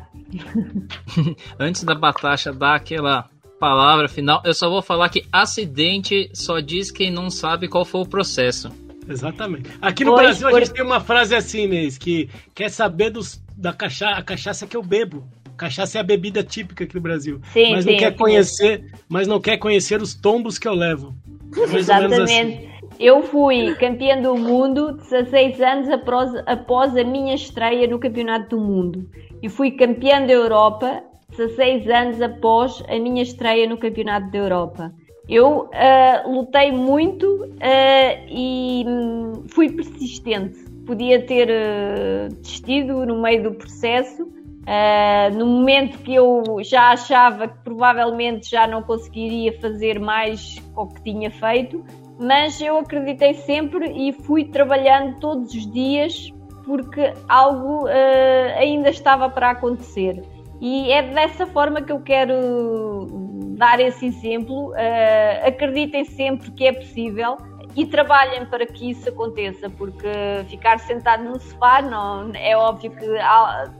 [1.59, 6.91] Antes da Batasha dar aquela palavra final, eu só vou falar que acidente só diz
[6.91, 8.71] quem não sabe qual foi o processo.
[9.09, 9.71] Exatamente.
[9.81, 10.57] Aqui no pois, Brasil por...
[10.57, 14.67] a gente tem uma frase assim, Inês, que quer saber dos, da cachaça, a cachaça
[14.67, 15.25] que eu bebo.
[15.57, 17.41] Cachaça é a bebida típica aqui no Brasil.
[17.53, 18.19] Sim, mas sim, não quer sim.
[18.19, 21.15] conhecer, mas não quer conhecer os tombos que eu levo.
[21.57, 22.23] É Exatamente.
[22.23, 22.77] Assim.
[22.99, 28.63] Eu fui campeã do mundo 16 anos após, após a minha estreia no Campeonato do
[28.63, 29.09] Mundo.
[29.43, 31.03] E fui campeã da Europa
[31.37, 34.93] 16 anos após a minha estreia no Campeonato da Europa.
[35.29, 40.59] Eu uh, lutei muito uh, e hum, fui persistente.
[40.87, 44.29] Podia ter uh, desistido no meio do processo,
[44.67, 50.89] Uh, no momento que eu já achava que provavelmente já não conseguiria fazer mais o
[50.89, 51.85] que tinha feito,
[52.19, 56.33] mas eu acreditei sempre e fui trabalhando todos os dias
[56.65, 60.21] porque algo uh, ainda estava para acontecer.
[60.61, 63.07] E é dessa forma que eu quero
[63.57, 64.71] dar esse exemplo.
[64.71, 67.37] Uh, acreditem sempre que é possível
[67.77, 70.09] e trabalhem para que isso aconteça, porque
[70.49, 73.07] ficar sentado no sofá não, é óbvio que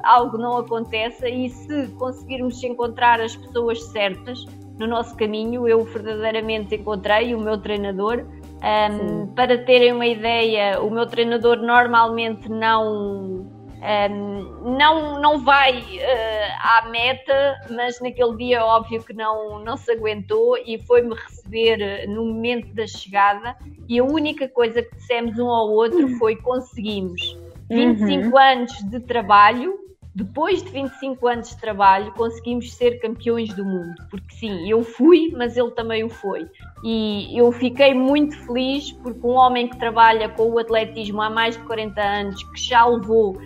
[0.03, 4.45] algo não aconteça e se conseguirmos encontrar as pessoas certas
[4.79, 8.27] no nosso caminho, eu verdadeiramente encontrei o meu treinador.
[8.63, 13.47] Um, para terem uma ideia, o meu treinador normalmente não
[13.87, 19.93] um, não, não vai uh, à meta, mas naquele dia óbvio que não, não se
[19.93, 23.57] aguentou e foi-me receber eh, no momento da chegada
[23.89, 27.39] e a única coisa que dissemos um ao outro foi conseguimos
[27.71, 28.39] 25 uhum.
[28.39, 29.79] anos de trabalho,
[30.15, 35.33] depois de 25 anos de trabalho conseguimos ser campeões do mundo, porque sim, eu fui,
[35.37, 36.49] mas ele também o foi.
[36.83, 41.57] E eu fiquei muito feliz porque um homem que trabalha com o atletismo há mais
[41.57, 43.39] de 40 anos, que já levou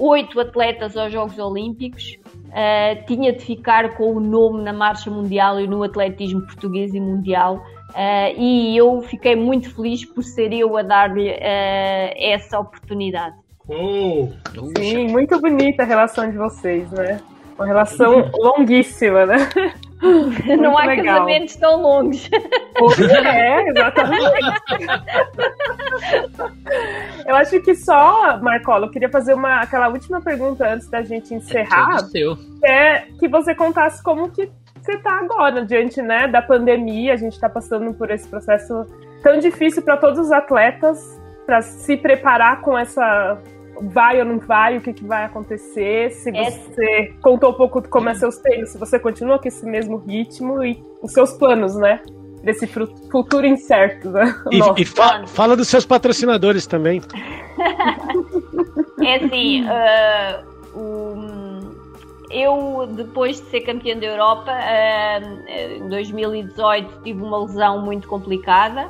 [0.00, 5.60] oito atletas aos Jogos Olímpicos, uh, tinha de ficar com o nome na marcha mundial
[5.60, 7.56] e no atletismo português e mundial.
[7.90, 13.36] Uh, e eu fiquei muito feliz por ser eu a dar-lhe uh, essa oportunidade.
[13.68, 14.28] Oh,
[14.76, 17.20] Sim, muito bonita a relação de vocês, né?
[17.56, 19.36] Uma relação longuíssima, né?
[20.58, 21.04] não há legal.
[21.04, 22.28] casamentos tão longos.
[23.24, 24.24] É, exatamente.
[27.26, 31.34] eu acho que só, Marcola, eu queria fazer uma, aquela última pergunta antes da gente
[31.34, 31.98] encerrar.
[32.64, 37.12] É, é que você contasse como que você está agora, diante né, da pandemia.
[37.12, 38.86] A gente está passando por esse processo
[39.22, 43.38] tão difícil para todos os atletas para se preparar com essa
[43.80, 46.50] vai ou não vai, o que, que vai acontecer, se é.
[46.50, 50.62] você contou um pouco como é seus treinos, se você continua com esse mesmo ritmo
[50.62, 52.00] e os seus planos, né?
[52.42, 54.34] Desse futuro incerto, né?
[54.50, 57.02] E, e fa fala dos seus patrocinadores também.
[59.02, 61.60] é assim, uh, um,
[62.30, 68.88] eu depois de ser campeã da Europa, uh, em 2018 tive uma lesão muito complicada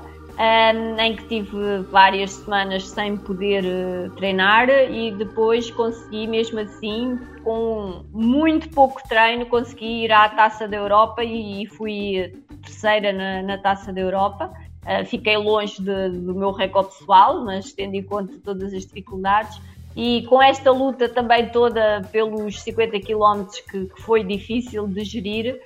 [0.98, 8.04] em que tive várias semanas sem poder uh, treinar e depois consegui mesmo assim, com
[8.12, 13.92] muito pouco treino, consegui ir à Taça da Europa e, fui terceira na, na, Taça
[13.92, 14.52] da Europa.
[14.82, 19.60] Uh, fiquei longe de, do meu recorde pessoal, mas tendo em conta todas as dificuldades.
[19.96, 25.60] E com esta luta também toda pelos 50 km que, que foi difícil de gerir,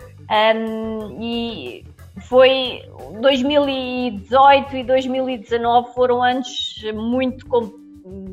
[0.57, 1.85] um, e
[2.23, 2.83] foi
[3.21, 7.47] 2018 e 2019 foram anos muito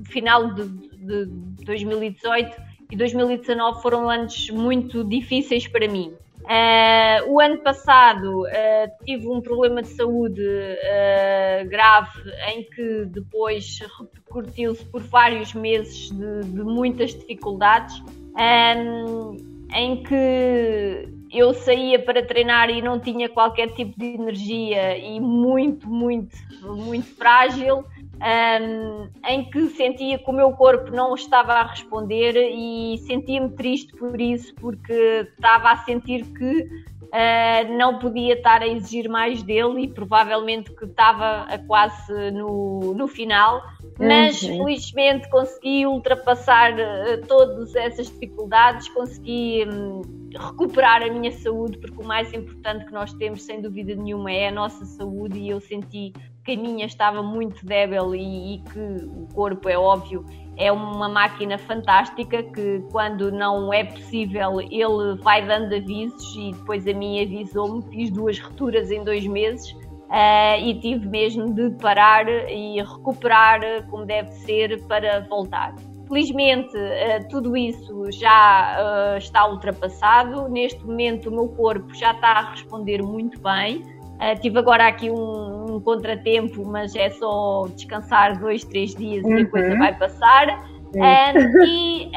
[0.06, 1.26] final de, de
[1.66, 2.62] 2018
[2.92, 6.14] e 2019 foram anos muito difíceis para mim.
[6.42, 13.80] Uh, o ano passado uh, tive um problema de saúde uh, grave em que depois
[14.00, 18.04] repercutiu-se por vários meses de, de muitas dificuldades,
[18.36, 19.38] um,
[19.74, 25.88] em que eu saía para treinar e não tinha qualquer tipo de energia e muito,
[25.88, 27.86] muito, muito frágil
[28.22, 33.96] um, em que sentia que o meu corpo não estava a responder e sentia-me triste
[33.96, 36.70] por isso, porque estava a sentir que
[37.12, 43.08] uh, não podia estar a exigir mais dele e provavelmente que estava quase no, no
[43.08, 43.62] final.
[44.00, 44.66] Mas uhum.
[44.66, 50.02] felizmente consegui ultrapassar uh, todas essas dificuldades, consegui um,
[50.32, 54.48] recuperar a minha saúde, porque o mais importante que nós temos, sem dúvida nenhuma, é
[54.48, 58.80] a nossa saúde, e eu senti que a minha estava muito débil e, e, que
[58.80, 60.26] o corpo, é óbvio,
[60.62, 66.88] é uma máquina fantástica que quando não é possível ele vai dando avisos e depois
[66.88, 72.28] a minha avisou-me, fiz duas rupturas em dois meses uh, e tive mesmo de parar
[72.30, 73.60] e recuperar
[73.90, 75.74] como deve ser para voltar.
[76.08, 80.48] Felizmente, uh, tudo isso já uh, está ultrapassado.
[80.48, 83.84] Neste momento, o meu corpo já está a responder muito bem.
[84.22, 89.40] Uh, tive agora aqui um, um, contratempo, mas é só descansar dois, três dias uhum.
[89.40, 90.64] e a coisa vai passar.
[90.94, 92.12] Uh, e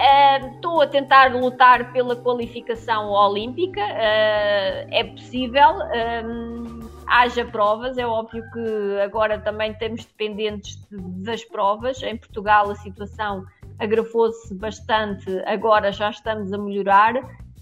[0.55, 3.81] estou uh, a tentar lutar pela qualificação olímpica.
[3.81, 5.79] é possível,
[6.27, 7.97] um, haja provas.
[7.97, 12.03] É óbvio que agora também estamos dependentes de, das provas.
[12.03, 13.47] Em Portugal a situação
[13.79, 17.15] agravou-se bastante, agora já estamos a melhorar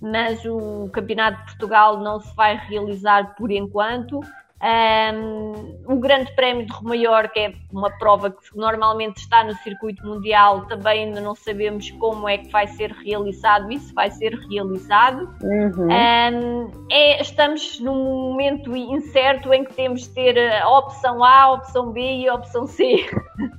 [0.03, 4.21] mas o Campeonato de Portugal não se vai realizar por enquanto.
[4.63, 10.07] Um, o Grande Prémio de Romaior, que é uma prova que normalmente está no circuito
[10.07, 14.33] mundial, também ainda não sabemos como é que vai ser realizado e se vai ser
[14.49, 15.29] realizado.
[15.43, 15.89] Uhum.
[15.89, 21.53] Um, é, estamos num momento incerto em que temos de ter a opção A, a
[21.55, 23.05] opção B e a opção C.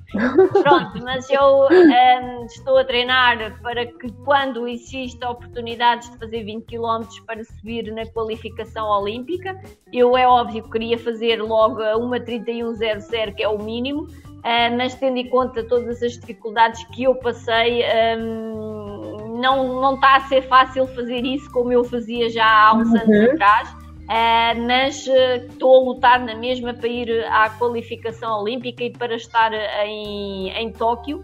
[0.64, 6.66] Pronto, mas eu um, estou a treinar para que quando exista oportunidades de fazer 20
[6.66, 9.60] km para subir na qualificação olímpica,
[9.92, 14.94] eu é óbvio que queria fazer logo a 1.31.00, que é o mínimo, uh, mas
[14.96, 17.84] tendo em conta todas as dificuldades que eu passei,
[18.18, 22.90] um, não, não está a ser fácil fazer isso como eu fazia já há uns
[22.90, 23.02] uhum.
[23.02, 23.83] anos atrás.
[24.14, 29.16] Uh, mas uh, estou a lutar na mesma para ir à qualificação olímpica e para
[29.16, 29.52] estar
[29.86, 31.24] em, em Tóquio.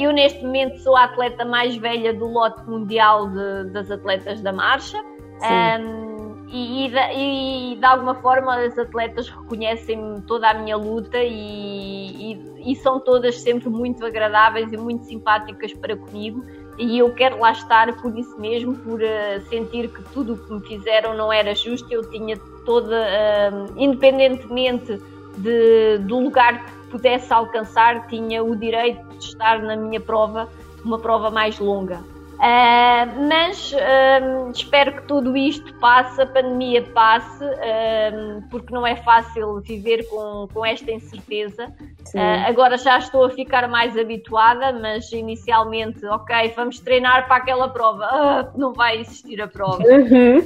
[0.00, 4.52] Eu, neste momento, sou a atleta mais velha do lote mundial de, das atletas da
[4.52, 4.96] marcha.
[5.42, 12.38] Um, e, e, e, de alguma forma as atletas reconhecem toda a minha luta e,
[12.64, 16.44] e são todas sempre muito agradáveis e muito simpáticas para comigo
[16.78, 20.52] e eu quero lá estar por isso mesmo, por uh, sentir que tudo o que
[20.52, 21.92] me fizeram não era justo.
[21.92, 25.00] Eu tinha toda, uh, independentemente
[25.36, 30.48] de, do lugar que pudesse alcançar, tinha o direito de estar na minha prova,
[30.84, 32.02] uma prova mais longa.
[32.34, 38.96] Uh, mas uh, espero que tudo isto passe, a pandemia passe, uh, porque não é
[38.96, 41.72] fácil viver com, com esta incerteza.
[42.46, 48.04] agora já estou a ficar mais habituada, mas inicialmente, ok, vamos treinar para aquela prova.
[48.04, 49.82] Ah, não vai existir a prova.
[49.84, 50.44] Uhum.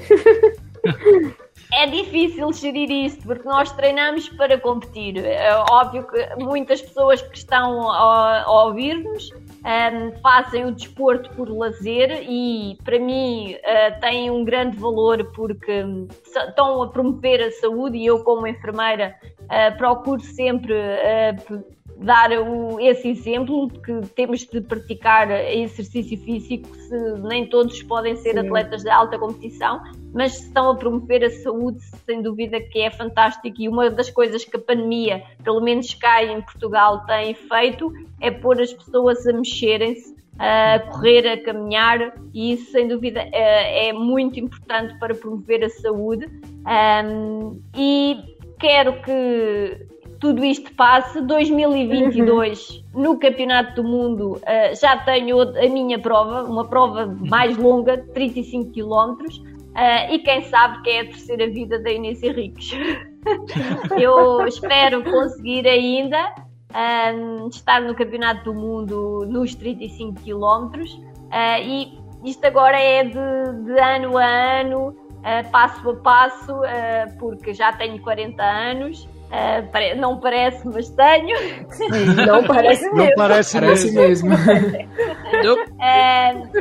[1.72, 5.24] é difícil gerir isto, porque nós treinamos para competir.
[5.24, 9.32] É óbvio que muitas pessoas que estão a, a ouvir-nos
[9.68, 15.84] um, fazem o desporto por lazer e, para mim, uh, têm um grande valor porque
[16.24, 21.64] estão a promover a saúde e eu, como enfermeira, uh, procuro sempre uh,
[21.98, 28.32] dar o, esse exemplo que temos de praticar exercício físico, se nem todos podem ser
[28.32, 28.46] Sim.
[28.46, 29.82] atletas de alta competição,
[30.12, 33.56] mas estão a promover a saúde, sem dúvida que é fantástico.
[33.58, 38.30] E uma das coisas que a pandemia, pelo menos cá em Portugal, tem feito é
[38.30, 43.92] pôr as pessoas a mexerem-se, a correr, a caminhar, e isso, sem dúvida, é, é
[43.92, 46.26] muito importante para promover a saúde.
[47.76, 48.16] E
[48.58, 49.88] quero que
[50.18, 51.20] tudo isto passe.
[51.20, 53.02] 2022, uhum.
[53.02, 58.72] no Campeonato do Mundo, uh, já tenho a minha prova, uma prova mais longa, 35
[58.72, 59.57] km.
[59.78, 62.72] Uh, e quem sabe que é a terceira vida da Inês Henriques.
[63.96, 66.34] Eu espero conseguir ainda
[66.74, 70.82] um, ehm, estar no Campeonato do Mundo nos 35 km uh,
[71.62, 74.26] e isto agora é de, de ano a
[74.60, 79.08] ano, uh, passo a passo, uh, porque já tenho 40 anos.
[79.96, 81.36] não parece, mas tenho.
[81.68, 81.88] Sim,
[82.26, 82.96] não parece mesmo.
[82.96, 84.30] Não parece, parece mesmo.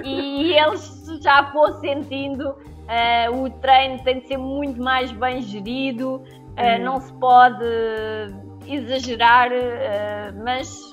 [0.03, 2.53] e eles já vou sentindo
[2.88, 7.66] Uh, o treino tem de ser muito mais bem gerido, uh, não se pode
[8.66, 10.90] exagerar, uh, mas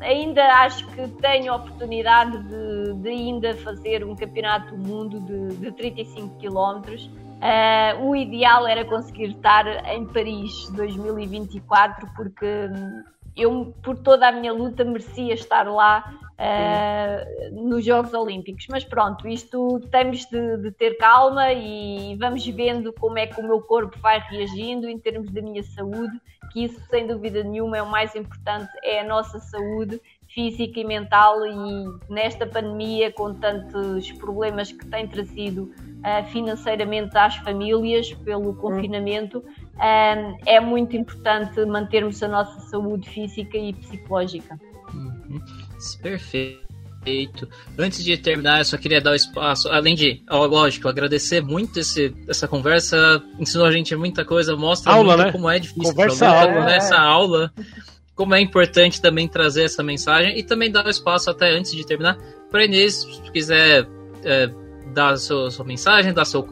[0.00, 5.56] ainda acho que tenho a oportunidade de, de, ainda fazer um campeonato do mundo de,
[5.56, 7.10] de 35 km.
[8.00, 13.02] o ideal era conseguir estar em Paris 2024, porque hum,
[13.38, 18.66] eu, por toda a minha luta, merecia estar lá uh, nos Jogos Olímpicos.
[18.68, 23.46] Mas pronto, isto temos de, de, ter calma e vamos vendo como é que o
[23.46, 26.20] meu corpo vai reagindo em termos da minha saúde,
[26.52, 30.84] que isso, sem dúvida nenhuma, é o mais importante, é a nossa saúde física e
[30.84, 31.44] mental.
[31.44, 39.38] E nesta pandemia com tantos problemas que tem trazido uh, financeiramente às famílias pelo confinamento,
[39.38, 44.58] uh, é muito importante mantermos a nossa saúde física e psicológica.
[44.92, 45.40] Uhum.
[46.02, 47.48] Perfeito.
[47.78, 51.80] Antes de terminar, eu só queria dar o espaço, além de, ó, lógico, agradecer muito
[51.80, 55.32] esse, essa conversa, ensinou a gente muita coisa, mostra aula, muito né?
[55.32, 55.94] como é difícil.
[55.94, 56.64] Conversa aula.
[56.64, 56.76] Né?
[56.76, 57.52] Essa aula,
[58.14, 61.86] como é importante também trazer essa mensagem e também dar o espaço até antes de
[61.86, 62.18] terminar
[62.50, 63.86] para Inês, se quiser
[64.24, 64.50] é,
[64.92, 66.42] dar sua, sua mensagem, dar seu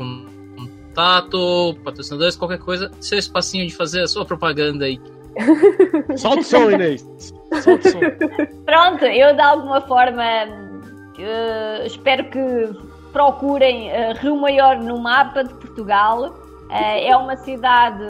[0.97, 4.99] contato, patrocinadores, qualquer coisa, seu espacinho de fazer a sua propaganda aí.
[6.17, 7.07] Solta o som, Inês.
[7.63, 8.01] Solta o som.
[8.65, 12.71] Pronto, eu de alguma forma uh, espero que
[13.13, 16.35] procurem uh, Rio Maior no mapa de Portugal.
[16.69, 18.03] Uh, é uma cidade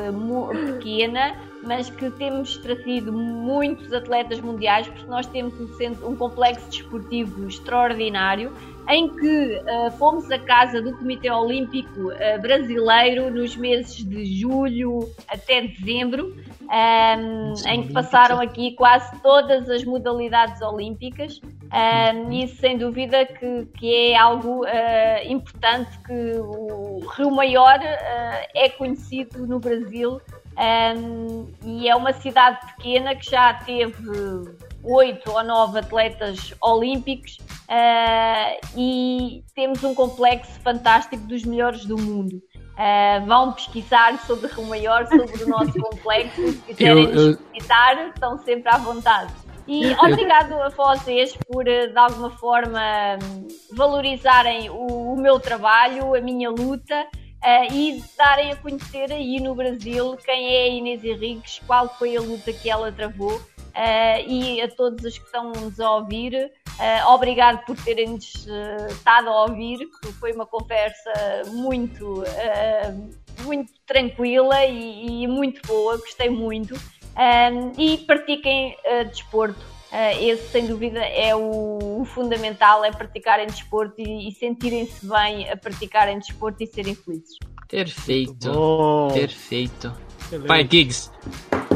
[0.67, 6.71] pequena, mas que temos trazido muitos atletas mundiais, porque nós temos um, centro, um complexo
[6.71, 8.53] desportivo extraordinário
[8.89, 15.13] em que uh, fomos à casa do Comitê Olímpico uh, Brasileiro nos meses de julho
[15.27, 21.41] até dezembro, um, ehm, em que passaram aqui quase todas as modalidades olímpicas.
[21.43, 24.69] Um, ehm, isso, sem dúvida, que, que é algo uh,
[25.27, 27.81] importante que o Rio Maior
[28.55, 30.21] é conhecido no Brasil
[30.57, 33.97] um, ehm, e é uma cidade pequena que já teve
[34.85, 37.39] oito ou nove atletas olímpicos
[37.69, 42.43] uh, e temos um complexo fantástico dos melhores do mundo.
[42.75, 47.39] Uh, vão pesquisar sobre o maior, sobre o nosso complexo, se quiserem eu, eu...
[47.53, 49.33] visitar, estão sempre à vontade.
[49.67, 52.81] E obrigado a vocês por, eh, de alguma forma,
[53.73, 59.57] valorizarem o, o meu trabalho, a minha luta uh, e darem a conhecer aí no
[59.57, 63.41] Brasil quem é a Inês Henriques, qual foi a luta que ela travou
[63.77, 69.29] Uh, e a todos os que estão-nos a ouvir, uh, obrigado por terem-nos uh, estado
[69.29, 71.13] a ouvir, que foi uma conversa
[71.49, 72.23] muito,
[73.43, 76.75] muito tranquila e, e, muito boa, gostei muito.
[77.79, 78.77] e pratiquem
[79.11, 79.61] desporto.
[80.21, 85.57] esse, sem dúvida, é o, o, fundamental, é praticarem desporto e, e sentirem-se bem a
[85.57, 87.39] praticarem desporto e serem felizes.
[87.69, 88.53] Perfeito,
[89.13, 89.93] perfeito.
[90.47, 91.11] Pai Giggs,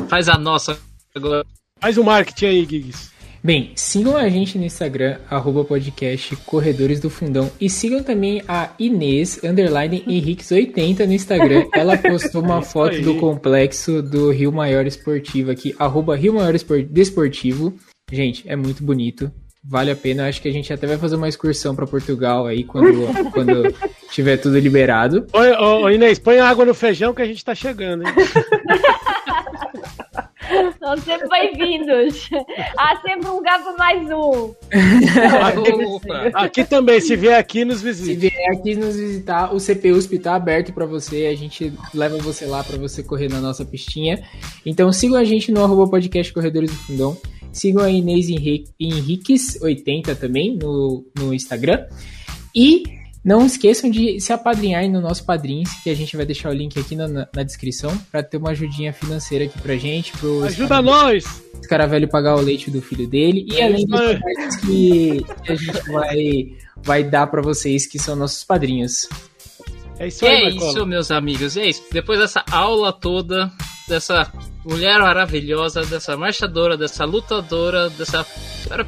[0.09, 0.79] faz a nossa
[1.15, 1.45] agora.
[1.81, 3.10] Faz o marketing aí, Giggs.
[3.43, 7.51] Bem, sigam a gente no Instagram, arroba podcast Corredores do Fundão.
[7.59, 11.67] E sigam também a Inês, underline Henriques80 no Instagram.
[11.73, 16.53] Ela postou uma foto do complexo do Rio Maior Esportivo aqui, arroba Rio Maior
[16.91, 17.75] Desportivo.
[18.13, 19.33] Gente, é muito bonito.
[19.65, 20.29] Vale a pena.
[20.29, 23.75] Acho que a gente até vai fazer uma excursão para Portugal aí quando, quando
[24.11, 25.27] tiver tudo liberado.
[25.33, 28.15] Oi, ô, Inês, põe água no feijão que a gente tá chegando, hein?
[30.79, 32.29] São sempre bem-vindos.
[32.77, 34.55] Há sempre um lugar para mais um.
[35.43, 38.07] Aqui, aqui, também, se vier aqui, nos visite.
[38.07, 41.27] Se vier aqui nos visitar, o CPUSP está aberto para você.
[41.27, 44.23] A gente leva você lá para você correr na nossa pistinha.
[44.65, 47.17] Então sigam a gente no arroba podcast Corredores do Fundão.
[47.53, 51.87] Sigam a Inês Henriques80 também no, no Instagram.
[52.55, 52.83] E
[53.25, 56.79] não esqueçam de se apadrinhar no nosso Padrinhos, que a gente vai deixar o link
[56.79, 60.13] aqui na, na descrição para ter uma ajudinha financeira aqui pra gente.
[60.13, 61.25] Pro Ajuda nós!
[61.55, 63.47] Esse cara velho pagar o leite do filho dele.
[63.47, 68.43] E além dos que, que a gente vai, vai dar para vocês, que são nossos
[68.43, 69.07] padrinhos.
[69.99, 71.59] É isso aí, É isso, meus amigos.
[71.59, 71.85] É isso.
[71.93, 73.53] Depois dessa aula toda,
[73.87, 74.33] dessa
[74.65, 78.27] mulher maravilhosa, dessa marchadora, dessa lutadora, dessa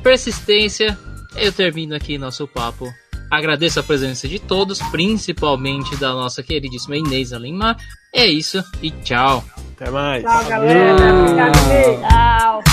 [0.02, 0.98] persistência,
[1.36, 2.90] eu termino aqui nosso papo
[3.32, 7.74] Agradeço a presença de todos, principalmente da nossa queridíssima Inês Lima.
[8.14, 9.42] É isso e tchau.
[9.74, 10.22] Até mais.
[10.22, 10.96] Tchau, galera.
[10.98, 12.62] Tchau.
[12.62, 12.71] tchau.